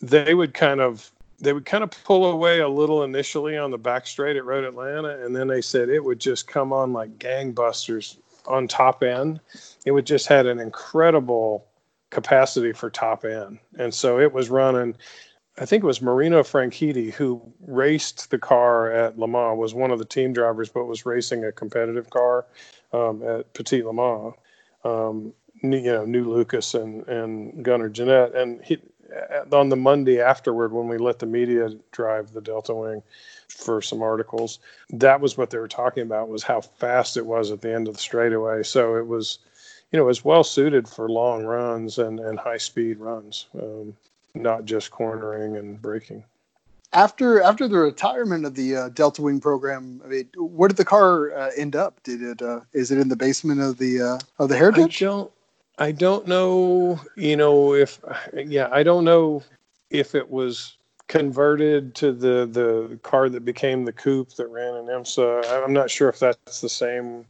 [0.00, 1.10] they would kind of
[1.42, 4.64] they would kind of pull away a little initially on the back straight at Road
[4.64, 9.40] Atlanta, and then they said it would just come on like gangbusters on top end.
[9.84, 11.66] It would just had an incredible
[12.10, 14.96] capacity for top end, and so it was running.
[15.58, 19.90] I think it was Marino Franchitti who raced the car at Le Mans, was one
[19.90, 22.46] of the team drivers, but was racing a competitive car
[22.92, 24.34] um, at Petit Le Mans.
[24.84, 28.34] Um, you know, knew Lucas and, and Gunnar Jeannette.
[28.34, 28.78] And he,
[29.52, 33.02] on the Monday afterward, when we let the media drive the Delta Wing
[33.48, 34.58] for some articles,
[34.90, 37.88] that was what they were talking about was how fast it was at the end
[37.88, 38.62] of the straightaway.
[38.62, 39.38] So it was,
[39.92, 43.94] you know, it was well suited for long runs and, and high speed runs, um,
[44.34, 46.24] not just cornering and braking.
[46.94, 50.84] After after the retirement of the uh, Delta Wing program, I mean, where did the
[50.84, 52.02] car uh, end up?
[52.02, 55.02] Did it uh, is it in the basement of the uh, of the Heritage?
[55.02, 55.32] I don't
[55.78, 57.98] I don't know, you know, if
[58.34, 59.42] yeah, I don't know
[59.90, 60.76] if it was
[61.08, 65.64] converted to the the car that became the coupe that ran in IMSA.
[65.64, 67.24] I'm not sure if that's the same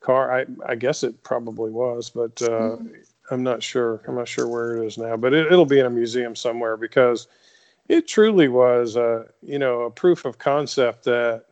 [0.00, 0.32] car.
[0.32, 2.94] I I guess it probably was, but uh, mm-hmm.
[3.30, 4.00] I'm not sure.
[4.06, 6.76] I'm not sure where it is now, but it, will be in a museum somewhere
[6.76, 7.28] because
[7.88, 11.44] it truly was, a, you know, a proof of concept that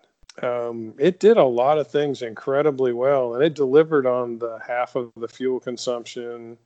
[0.43, 4.97] um, it did a lot of things incredibly well, and it delivered on the half
[4.97, 6.59] of the fuel consumption,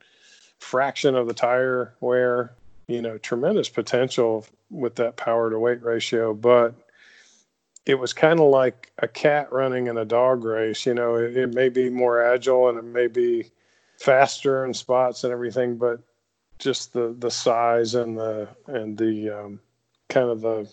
[0.59, 2.53] fraction of the tire wear.
[2.87, 6.75] You know, tremendous potential with that power to weight ratio, but
[7.85, 10.85] it was kind of like a cat running in a dog race.
[10.85, 13.49] You know, it, it may be more agile and it may be
[14.01, 15.99] faster in spots and everything, but
[16.59, 19.59] just the the size and the and the um,
[20.09, 20.67] kind of the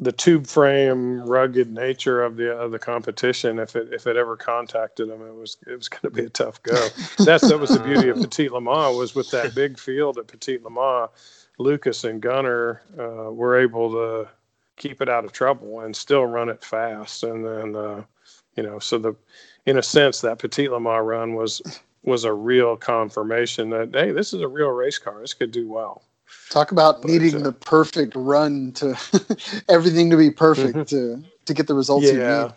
[0.00, 4.36] the tube frame rugged nature of the of the competition if it if it ever
[4.36, 6.74] contacted them it was it was going to be a tough go.
[7.18, 10.28] That's that was the beauty of Petit Le Mans was with that big field at
[10.28, 11.10] Petit Le Mans
[11.58, 14.28] Lucas and Gunnar uh, were able to
[14.76, 17.24] keep it out of trouble and still run it fast.
[17.24, 18.04] And then uh,
[18.56, 19.16] you know so the
[19.66, 21.60] in a sense that Petit Le Mans run was
[22.02, 25.68] was a real confirmation that hey this is a real race car this could do
[25.68, 26.02] well
[26.50, 28.98] Talk about but, needing uh, the perfect run to
[29.68, 31.22] everything to be perfect mm-hmm.
[31.22, 32.12] to to get the results yeah.
[32.12, 32.52] you need.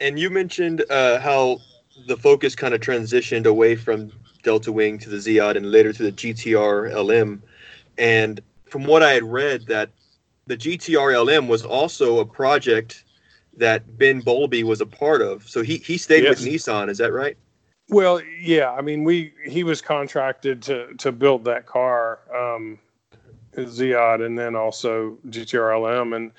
[0.00, 1.58] And you mentioned uh, how
[2.06, 4.12] the focus kind of transitioned away from
[4.42, 7.42] Delta Wing to the ZEOD and later to the GTR LM.
[7.98, 9.90] And from what I had read, that
[10.46, 13.04] the GTR LM was also a project
[13.56, 15.48] that Ben Bowlby was a part of.
[15.48, 16.40] So he he stayed yes.
[16.40, 16.90] with Nissan.
[16.90, 17.36] Is that right?
[17.88, 18.72] Well, yeah.
[18.72, 22.20] I mean, we he was contracted to to build that car.
[22.34, 22.78] Um,
[23.64, 26.14] ZEOD and then also GTRLM.
[26.14, 26.32] And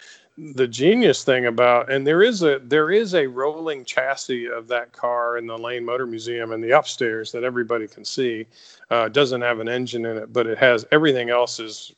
[0.55, 4.91] the genius thing about and there is a there is a rolling chassis of that
[4.91, 8.45] car in the Lane Motor Museum in the upstairs that everybody can see.
[8.91, 11.93] Uh, doesn't have an engine in it, but it has everything else is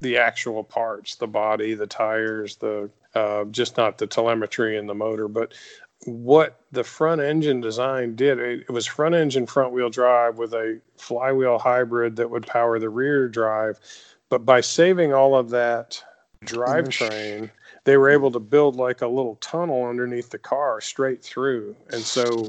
[0.00, 4.94] the actual parts, the body, the tires, the uh, just not the telemetry and the
[4.94, 5.28] motor.
[5.28, 5.54] But
[6.04, 10.54] what the front engine design did, it, it was front engine front wheel drive with
[10.54, 13.78] a flywheel hybrid that would power the rear drive.
[14.28, 16.02] But by saving all of that
[16.44, 17.50] drivetrain,
[17.84, 21.74] they were able to build like a little tunnel underneath the car straight through.
[21.90, 22.48] And so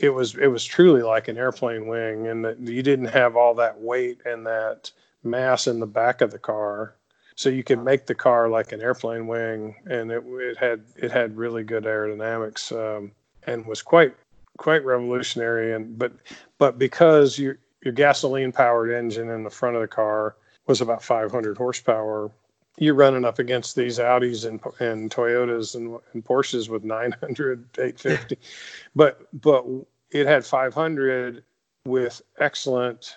[0.00, 3.54] it was it was truly like an airplane wing and that you didn't have all
[3.54, 4.90] that weight and that
[5.22, 6.95] mass in the back of the car
[7.36, 11.10] so you could make the car like an airplane wing and it, it had it
[11.10, 13.12] had really good aerodynamics um,
[13.46, 14.14] and was quite
[14.58, 16.12] quite revolutionary and but
[16.58, 20.34] but because your your gasoline powered engine in the front of the car
[20.66, 22.30] was about 500 horsepower.
[22.78, 28.38] You're running up against these Audis and, and Toyotas and, and Porsches with 900, 850,
[28.96, 29.64] but but
[30.10, 31.42] it had 500
[31.86, 33.16] with excellent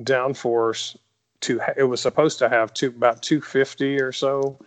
[0.00, 0.96] downforce.
[1.42, 4.58] To it was supposed to have two about 250 or so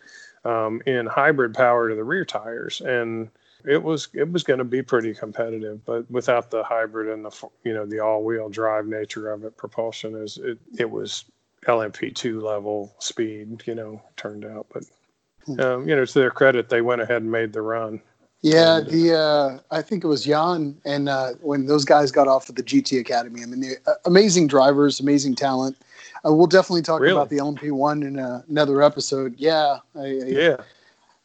[0.45, 3.29] um, in hybrid power to the rear tires, and
[3.65, 5.83] it was it was going to be pretty competitive.
[5.85, 9.57] But without the hybrid and the you know the all wheel drive nature of it,
[9.57, 11.25] propulsion is it it was
[11.67, 14.67] LMP2 level speed, you know, turned out.
[14.73, 14.83] But,
[15.45, 15.59] hmm.
[15.59, 18.01] um, you know, to their credit, they went ahead and made the run.
[18.41, 22.27] Yeah, and, the uh, I think it was Jann, and uh, when those guys got
[22.27, 25.77] off of the GT Academy, I mean, they're uh, amazing drivers, amazing talent.
[26.25, 27.13] Uh, we'll definitely talk really?
[27.13, 29.35] about the LMP1 in uh, another episode.
[29.37, 30.57] Yeah, I, I, yeah.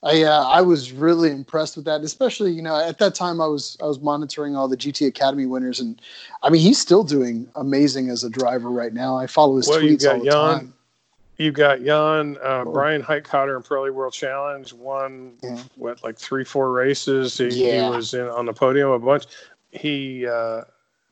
[0.02, 3.46] I uh, I was really impressed with that, especially you know at that time I
[3.46, 6.00] was I was monitoring all the GT Academy winners, and
[6.42, 9.16] I mean he's still doing amazing as a driver right now.
[9.16, 10.74] I follow his well, tweets all the Jann, time.
[11.39, 12.72] You got Jann, uh, oh.
[12.72, 15.62] Bryan Heitkotter in Pirelli World Challenge won yeah.
[15.76, 17.37] what like three four races.
[17.37, 17.91] He, yeah.
[17.91, 19.24] he was in on the podium a bunch.
[19.70, 20.62] He uh,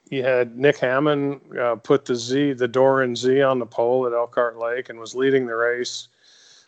[0.09, 4.13] he had Nick Hammond uh, put the Z the Doran Z on the pole at
[4.13, 6.09] Elkhart Lake and was leading the race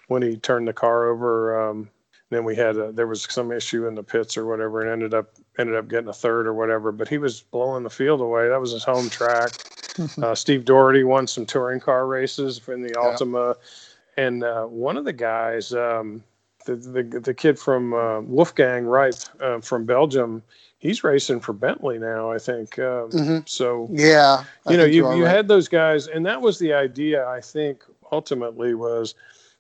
[0.09, 1.69] when he turned the car over.
[1.69, 1.89] Um,
[2.31, 5.15] then we had a, there was some issue in the pits or whatever, and ended
[5.15, 6.93] up ended up getting a third or whatever.
[6.93, 8.49] But he was blowing the field away.
[8.49, 9.53] That was his home track.
[10.23, 13.55] uh, Steve Doherty won some touring car races in the Altima,
[14.17, 14.25] yeah.
[14.25, 16.23] and uh, one of the guys, um,
[16.65, 20.43] the, the, the kid from uh, Wolfgang Reip uh, from Belgium,
[20.79, 22.79] he's racing for Bentley now, I think.
[22.79, 23.39] Um, mm-hmm.
[23.47, 25.35] So yeah, I you know, you you right.
[25.35, 27.27] had those guys, and that was the idea.
[27.27, 27.83] I think
[28.13, 29.15] ultimately was,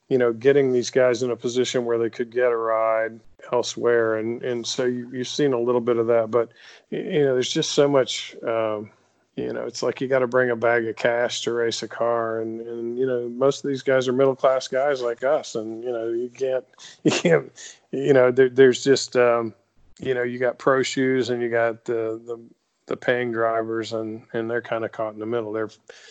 [0.08, 3.18] you know, getting these guys in a position where they could get a ride
[3.52, 6.50] elsewhere, and and so you, you've seen a little bit of that, but
[6.90, 8.36] you know, there's just so much.
[8.42, 8.90] Um,
[9.36, 11.88] you know, it's like you got to bring a bag of cash to race a
[11.88, 15.54] car, and and you know, most of these guys are middle class guys like us,
[15.54, 16.64] and you know, you can't,
[17.04, 17.52] you can't,
[17.92, 19.54] you know, there, there's just, um,
[20.00, 22.38] you know, you got pro shoes and you got the the
[22.86, 25.52] the paying drivers, and and they're kind of caught in the middle.
[25.52, 25.70] They're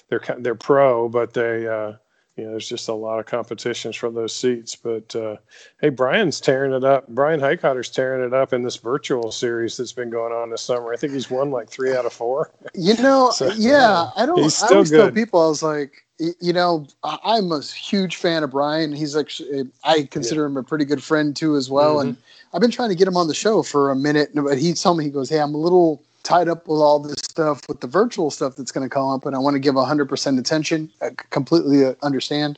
[0.09, 1.93] they're they're pro, but they uh,
[2.35, 4.75] you know, there's just a lot of competitions for those seats.
[4.75, 5.37] But uh,
[5.79, 7.07] hey, Brian's tearing it up.
[7.07, 10.91] Bryan Heitkotter's tearing it up in this virtual series that's been going on this summer.
[10.91, 12.51] I think he's won like three out of four.
[12.73, 14.41] You know, so, yeah, I don't.
[14.41, 14.97] He's still I always good.
[14.97, 18.91] tell people I was like, you know, I'm a huge fan of Brian.
[18.91, 20.47] He's actually, I consider yeah.
[20.47, 21.97] him a pretty good friend too, as well.
[21.97, 22.09] Mm-hmm.
[22.09, 22.17] And
[22.53, 24.97] I've been trying to get him on the show for a minute, but he told
[24.97, 27.87] me he goes, "Hey, I'm a little." tied up with all this stuff with the
[27.87, 30.89] virtual stuff that's going to come up and i want to give 100% attention.
[31.01, 32.57] I completely uh, understand.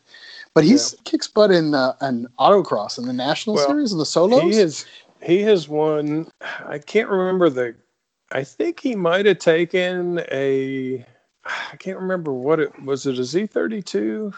[0.53, 0.99] But he's yeah.
[1.03, 4.43] kicks butt in uh, an autocross in the national well, series and the solos?
[4.43, 4.85] he has
[5.23, 6.29] he has won
[6.67, 7.73] i can't remember the
[8.31, 11.03] i think he might have taken a
[11.45, 14.31] i can't remember what it was it a z32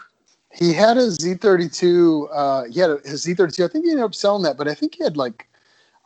[0.52, 4.14] he had a z32 uh he had a, his z32 i think he ended up
[4.14, 5.49] selling that but i think he had like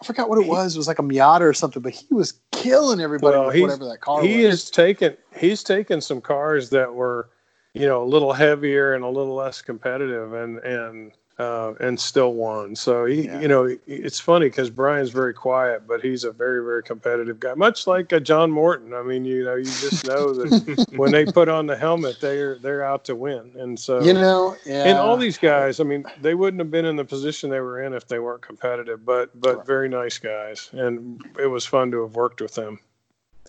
[0.04, 0.74] I forgot what it was.
[0.74, 3.86] It was like a Miata or something, but he was killing everybody well, with whatever
[3.86, 4.60] that car he was.
[4.60, 7.30] has taken he's taken some cars that were,
[7.72, 12.34] you know, a little heavier and a little less competitive, and and uh, and still
[12.34, 12.76] won.
[12.76, 13.40] So he, yeah.
[13.40, 17.54] you know, it's funny because Brian's very quiet, but he's a very, very competitive guy,
[17.54, 18.94] much like a John Morton.
[18.94, 22.56] I mean, you know, you just know that when they put on the helmet, they're
[22.58, 23.52] they're out to win.
[23.56, 24.84] And so, you know, yeah.
[24.84, 27.82] and all these guys, I mean, they wouldn't have been in the position they were
[27.82, 29.04] in if they weren't competitive.
[29.04, 29.66] But but right.
[29.66, 32.78] very nice guys, and it was fun to have worked with them.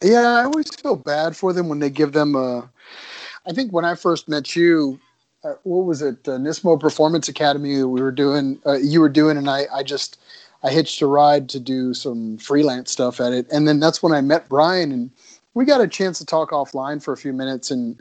[0.01, 2.69] Yeah, I always feel bad for them when they give them a.
[3.47, 4.99] I think when I first met you,
[5.63, 6.27] what was it?
[6.27, 7.77] Uh, Nismo Performance Academy.
[7.77, 10.19] That we were doing, uh, you were doing, and I, I just,
[10.63, 14.13] I hitched a ride to do some freelance stuff at it, and then that's when
[14.13, 15.11] I met Brian, and
[15.53, 17.99] we got a chance to talk offline for a few minutes, and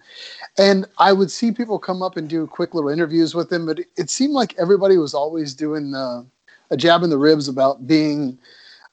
[0.58, 3.80] and I would see people come up and do quick little interviews with him, but
[3.80, 6.26] it, it seemed like everybody was always doing the,
[6.70, 8.38] a jab in the ribs about being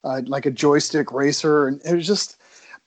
[0.03, 2.40] uh, like a joystick racer, and it was just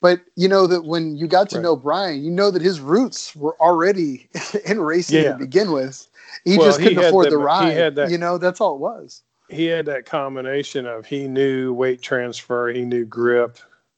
[0.05, 1.63] but you know that when you got to right.
[1.63, 4.29] know Brian, you know that his roots were already
[4.67, 5.33] in racing yeah.
[5.33, 6.07] to begin with.
[6.45, 7.95] He well, just couldn't afford the, the ride.
[7.95, 9.23] That, you know, that's all it was.
[9.49, 13.57] He had that combination of he knew weight transfer, he knew grip,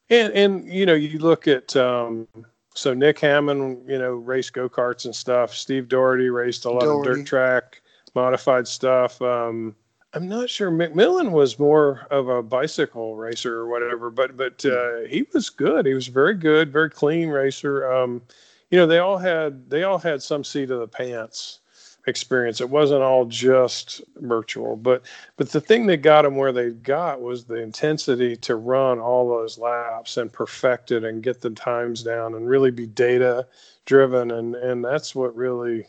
[0.09, 2.29] and and you know you look at um,
[2.73, 5.53] so Nick Hammond, you know, raced go karts and stuff.
[5.53, 7.11] Steve Doherty raced a lot Doherty.
[7.11, 7.83] of dirt track
[8.15, 9.21] modified stuff.
[9.21, 9.75] Um,
[10.13, 15.01] I'm not sure McMillan was more of a bicycle racer or whatever, but but uh,
[15.09, 15.85] he was good.
[15.87, 17.93] He was very good, very clean racer.
[17.93, 18.23] Um,
[18.71, 21.61] you know, they all had they all had some seat of the pants
[22.07, 22.61] experience.
[22.61, 25.03] It wasn't all just virtual, but
[25.37, 29.29] but the thing that got them where they got was the intensity to run all
[29.29, 33.47] those laps and perfect it and get the times down and really be data
[33.85, 35.87] driven and and that's what really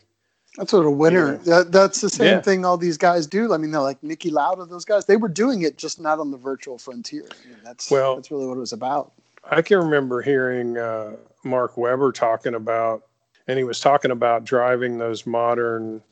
[0.58, 1.34] that's what a winner.
[1.44, 1.58] Yeah.
[1.58, 2.40] That, that's the same yeah.
[2.40, 3.54] thing all these guys do.
[3.54, 5.06] I mean, they're like Niki Lauda, those guys.
[5.06, 7.28] They were doing it just not on the virtual frontier.
[7.30, 9.12] I mean, that's well, that's really what it was about.
[9.48, 11.12] I can remember hearing uh,
[11.44, 13.04] Mark Webber talking about,
[13.46, 16.02] and he was talking about driving those modern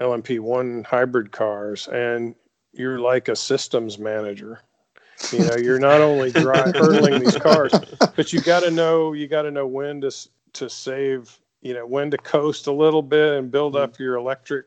[0.00, 2.34] LMP1 hybrid cars, and
[2.72, 4.60] you're like a systems manager.
[5.30, 7.72] You know, you're not only driving hurdling these cars,
[8.16, 10.10] but you got to know you got to know when to
[10.54, 14.02] to save you know when to coast a little bit and build up mm-hmm.
[14.02, 14.66] your electric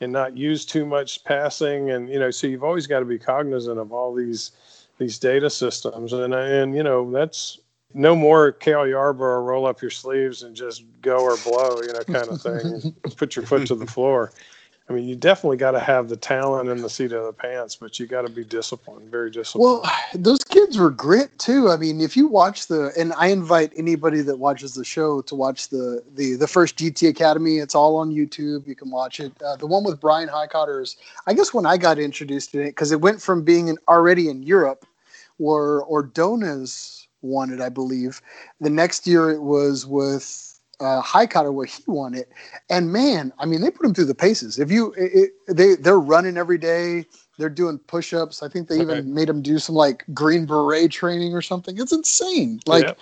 [0.00, 1.90] and not use too much passing.
[1.90, 4.52] And you know so you've always got to be cognizant of all these
[4.98, 6.12] these data systems.
[6.12, 7.60] And and you know that's
[7.92, 12.00] no more Cale Yarborough roll up your sleeves and just go or blow you know
[12.00, 12.94] kind of thing.
[13.16, 14.32] Put your foot to the floor
[14.86, 17.74] I mean, you definitely got to have the talent and the seat of the pants,
[17.74, 19.80] but you got to be disciplined, very disciplined.
[19.82, 21.70] Well, those kids were grit too.
[21.70, 25.34] I mean, if you watch the, and I invite anybody that watches the show to
[25.34, 27.58] watch the the the first GT Academy.
[27.58, 28.66] It's all on YouTube.
[28.66, 29.32] You can watch it.
[29.42, 32.66] Uh, the one with Bryan Heitkotter is, I guess, when I got introduced to it,
[32.66, 34.86] because it went from being in, already in Europe,
[35.38, 38.20] where Ordonez won it, I believe.
[38.60, 42.28] The next year it was with uh, Heitkotter where he won it.
[42.70, 44.58] And man, I mean, they put him through the paces.
[44.58, 47.06] If you, it, it, they they're running every day.
[47.38, 48.42] They're doing push-ups.
[48.42, 49.08] I think they even Okay.
[49.12, 51.78] made him do some like green beret training or something.
[51.78, 52.60] It's insane.
[52.66, 52.94] Like, Yeah.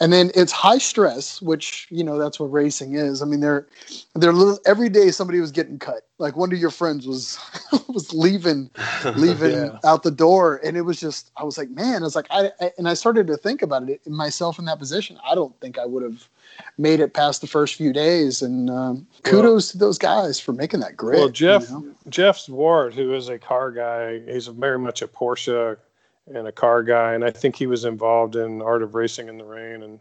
[0.00, 3.22] and then it's high stress, which you know that's what racing is.
[3.22, 3.66] I mean, they're
[4.14, 6.02] they're little, every day somebody was getting cut.
[6.18, 7.38] Like one of your friends was
[7.88, 8.70] was leaving
[9.14, 9.78] leaving Yeah.
[9.84, 12.50] out the door and it was just i was like man i was like I,
[12.60, 15.78] I and i started to think about it myself in that position i don't think
[15.78, 16.28] i would have
[16.78, 20.80] made it past the first few days and um, kudos to those guys for making
[20.80, 21.84] that grit Well, you Jeff know?
[22.08, 25.76] Jeff Zwart, who is a car guy, he's very much a Porsche
[26.26, 29.38] and a car guy, and I think he was involved in Art of Racing in
[29.38, 30.00] the Rain, and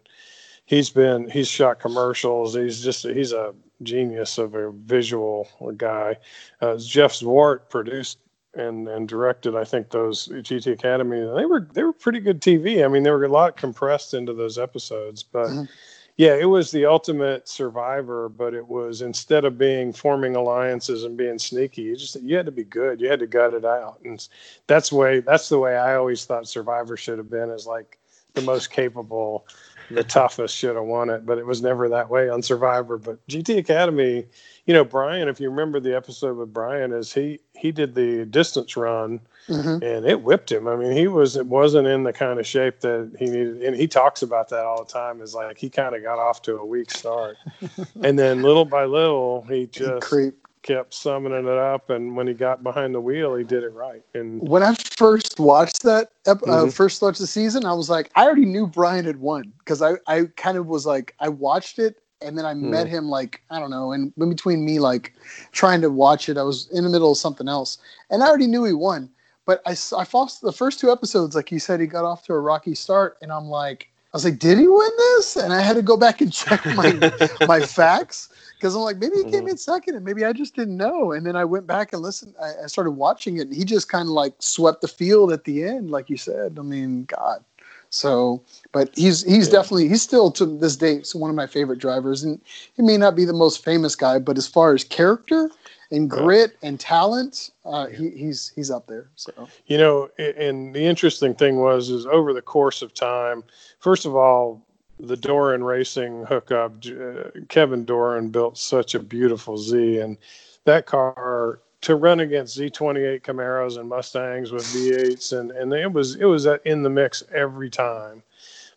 [0.66, 2.56] he's been he's shot commercials.
[2.56, 6.18] He's just he's a genius of a visual guy.
[6.62, 8.20] Uh, Jeff Zwart produced
[8.54, 11.22] and and directed, I think those GT Academy.
[11.22, 12.86] They were they were pretty good TV.
[12.86, 15.48] I mean, they were a lot compressed into those episodes, but.
[15.48, 15.70] Mhm.
[16.18, 21.18] Yeah, it was the ultimate survivor, but it was instead of being forming alliances and
[21.18, 23.02] being sneaky, you just you had to be good.
[23.02, 24.28] You had to gut it out, and
[24.68, 27.50] that's way that's the way I always thought Survivor should have been.
[27.50, 27.98] Is like
[28.34, 29.48] the most capable,
[29.94, 32.98] the toughest should have won it, but it was never that way on Survivor.
[32.98, 34.26] But GT Academy,
[34.66, 38.26] you know, Brian, if you remember the episode with Brian, is he he did the
[38.26, 39.82] distance run Mhm.
[39.84, 40.68] and it whipped him.
[40.68, 43.76] I mean, he was it wasn't in the kind of shape that he needed, and
[43.76, 45.22] he talks about that all the time.
[45.22, 47.38] Is like he kind of got off to a weak start,
[48.04, 52.34] and then little by little he just creep kept summing it up, and when he
[52.34, 54.04] got behind the wheel, he did it right.
[54.14, 56.74] And when i first watched that ep- uh, Mhm.
[56.74, 59.94] first watched the season i was like i already knew brian had won because i
[60.08, 63.60] i kind of was like i watched it and then i met him like i
[63.60, 65.14] don't know and in between me like
[65.52, 67.78] trying to watch it i was in the middle of something else
[68.10, 69.10] and i already knew he won
[69.46, 72.34] but I, I followed the first two episodes like you said he got off to
[72.34, 75.62] a rocky start and i'm like i was like did he win this and i
[75.62, 77.00] had to go back and check my
[77.48, 78.30] my facts
[78.62, 79.52] because I'm like, maybe he came Mhm.
[79.52, 81.14] in second, and maybe I just didn't know.
[81.14, 82.36] And then I went back and listened.
[82.40, 85.46] I, I started watching it, and he just kind of like swept the field at
[85.46, 86.58] the end, like you said.
[86.60, 87.44] I mean, God.
[87.90, 89.54] So, but he's he's Yeah.
[89.54, 92.40] definitely he's still to this date one of my favorite drivers, and
[92.76, 95.50] he may not be the most famous guy, but as far as character
[95.90, 96.20] and Yeah.
[96.20, 99.10] grit and talent, uh, he, he's he's up there.
[99.16, 103.44] So you know, and the interesting thing was is over the course of time.
[103.80, 104.64] First of all,
[105.02, 110.18] the Doran Racing hookup, uh, Kevin Doran built such a beautiful Z, and
[110.66, 116.16] that car to run against Z28 Camaros and Mustangs with V8s, and and it was
[116.16, 118.22] it was in the mix every time.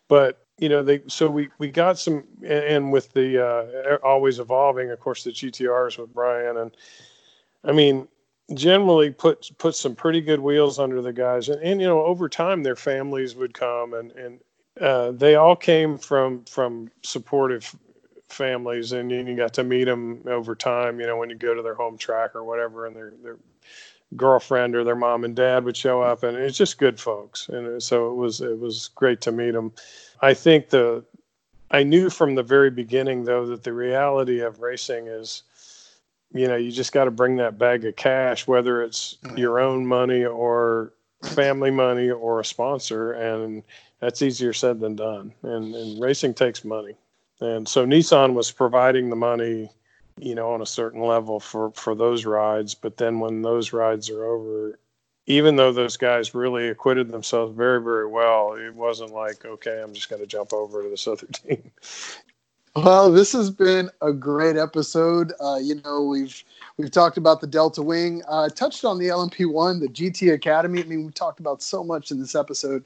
[0.07, 4.89] But you know they so we we got some and- with the uh, always evolving,
[4.91, 6.71] of course, the GTRs with Brian and
[7.63, 8.07] I mean
[8.53, 12.29] generally put put some pretty good wheels under the guys and, and you know over
[12.29, 14.39] time their families would come and and
[14.79, 17.75] uh, they all came from from supportive
[18.29, 21.53] families and you, you got to meet them over time you know when you go
[21.53, 23.37] to their home track or whatever and their their
[24.15, 27.81] girlfriend or their mom and dad would show up and it's just good folks and
[27.81, 29.71] so it was it was great to meet them
[30.21, 31.03] i think the
[31.71, 35.43] i knew from the very beginning though that the reality of racing is
[36.33, 39.85] you know you just got to bring that bag of cash whether it's your own
[39.85, 40.93] money or
[41.23, 43.63] family money or a sponsor and
[43.99, 45.33] that's easier said than done.
[45.43, 46.95] And, and racing takes money.
[47.41, 49.69] And so nissan was providing the money
[50.17, 52.75] you know on a certain level for for those rides.
[52.75, 54.79] But then when those rides are over
[55.27, 59.93] even though those guys really acquitted themselves very very well it wasn't like okay i'm
[59.93, 61.71] just going to jump over to this other team
[62.75, 65.31] Well, this has been a great episode.
[65.39, 66.43] Uh, you know, we've
[66.77, 70.81] we've talked about the Delta Wing, uh, touched on the LMP1, the GT Academy.
[70.81, 72.83] I mean, we talked about so much in this episode.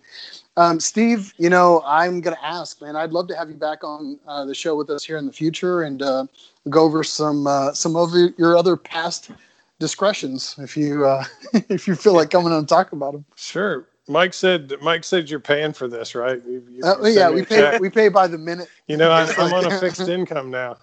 [0.58, 2.96] Um, Steve, you know, I'm going to ask, man.
[2.96, 5.34] I'd love to have you back on uh, the show with us here in the
[5.34, 6.28] future and uh,
[6.70, 9.32] go over some uh, some of your- your other past
[9.80, 11.24] discretions, if you uh,
[11.70, 13.26] if you feel like coming on and talk about them.
[13.36, 17.44] sure mike said mike said you're paying for this right you, you Uh, yeah, we
[17.44, 17.80] pay check.
[17.80, 18.68] we pay by the minute.
[18.88, 20.78] you know I, i'm on a fixed income now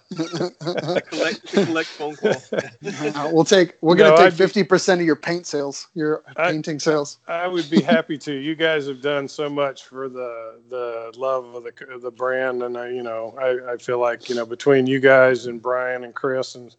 [1.09, 2.31] collect, collect phone call.
[2.53, 3.75] Uh, we'll take.
[3.81, 6.79] We're No, going to I'd take fifty percent of your paint sales, your I- painting
[6.79, 7.17] sales.
[7.27, 8.33] I would be happy to.
[8.33, 12.63] You guys have done so much for the the love of the of the brand,
[12.63, 16.03] and I, you know, I, I feel like you know between you guys and Brian
[16.03, 16.75] and Chris and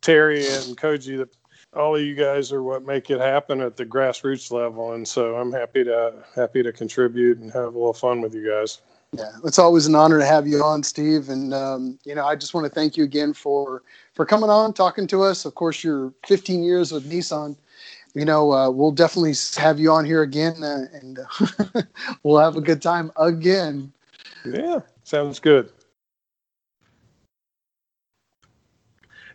[0.00, 1.37] Terry and Koji, that
[1.74, 5.36] all of you guys are what make it happen at the grassroots level, and so
[5.36, 8.80] I'm happy to happy to contribute and have a little fun with you guys.
[9.12, 11.28] Yeah, it's always an honor to have you on, Steve.
[11.28, 13.82] And um, you know, I just want to thank you again for
[14.14, 15.44] for coming on, talking to us.
[15.44, 17.56] Of course, your 15 years with Nissan.
[18.14, 21.82] You know, uh, we'll definitely have you on here again, uh, and uh,
[22.22, 23.92] we'll have a good time again.
[24.44, 25.70] Yeah, sounds good.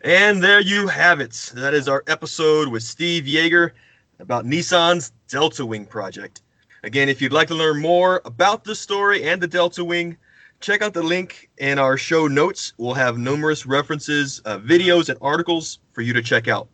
[0.04, 1.50] And there you have it.
[1.54, 3.70] That is our episode with Steve Yeager
[4.18, 6.42] about Nissan's Delta Wing project.
[6.82, 10.18] Again, if you'd like to learn more about this story and the Delta Wing,
[10.60, 12.74] check out the link in our show notes.
[12.76, 16.68] We'll have numerous references, uh, videos, and articles for you to check out.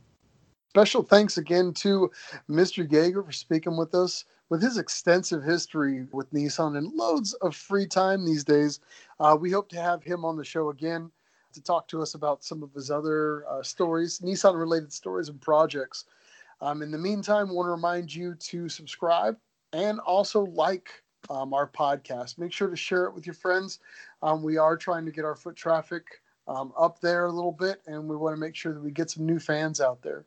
[0.70, 2.10] Special thanks again to
[2.50, 2.84] Mr.
[2.84, 4.24] Yeager for speaking with us.
[4.48, 8.80] With his extensive history with Nissan and loads of free time these days,
[9.20, 11.12] uh, we hope to have him on the show again
[11.52, 15.40] to talk to us about some of his other uh, stories, Nissan related stories and
[15.40, 16.04] projects.
[16.60, 19.36] Um, in the meantime, I want to remind you to subscribe
[19.72, 20.90] and also like
[21.28, 22.38] um, our podcast.
[22.38, 23.78] Make sure to share it with your friends.
[24.22, 26.04] Um, we are trying to get our foot traffic
[26.48, 29.10] um, up there a little bit, and we want to make sure that we get
[29.10, 30.24] some new fans out there.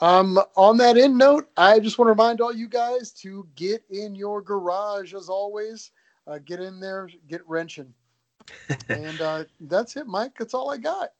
[0.00, 3.82] Um, on that end note, I just want to remind all you guys to get
[3.90, 5.90] in your garage as always.
[6.26, 7.92] Uh, get in there, get wrenching
[8.88, 10.32] and uh, that's it, Mike.
[10.38, 11.10] That's all I got.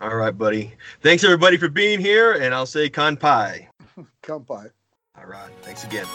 [0.00, 0.74] All right, buddy.
[1.00, 3.68] Thanks everybody for being here, and I'll say kanpai.
[4.22, 4.70] kanpai.
[5.16, 5.50] All right.
[5.62, 6.06] Thanks again.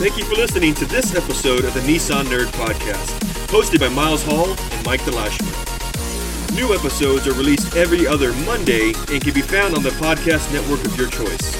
[0.00, 4.24] Thank you for listening to this episode of the Nissan Nerd Podcast, hosted by Miles
[4.24, 6.56] Hall and Mike DeLashman.
[6.56, 10.84] New episodes are released every other Monday and can be found on the podcast network
[10.84, 11.54] of your choice.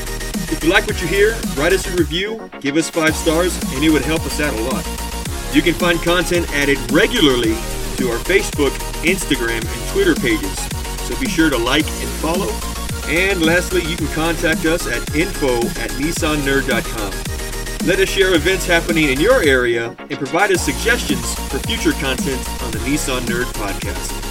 [0.50, 3.84] If you like what you hear, write us a review, give us five stars, and
[3.84, 5.09] it would help us out a lot.
[5.53, 7.55] You can find content added regularly
[7.96, 8.70] to our Facebook,
[9.03, 10.57] Instagram, and Twitter pages,
[11.07, 12.51] so be sure to like and follow.
[13.09, 17.12] And lastly, you can contact us at info at nissannerd.com.
[17.86, 22.48] Let us share events happening in your area and provide us suggestions for future content
[22.62, 24.30] on the Nissan Nerd Podcast.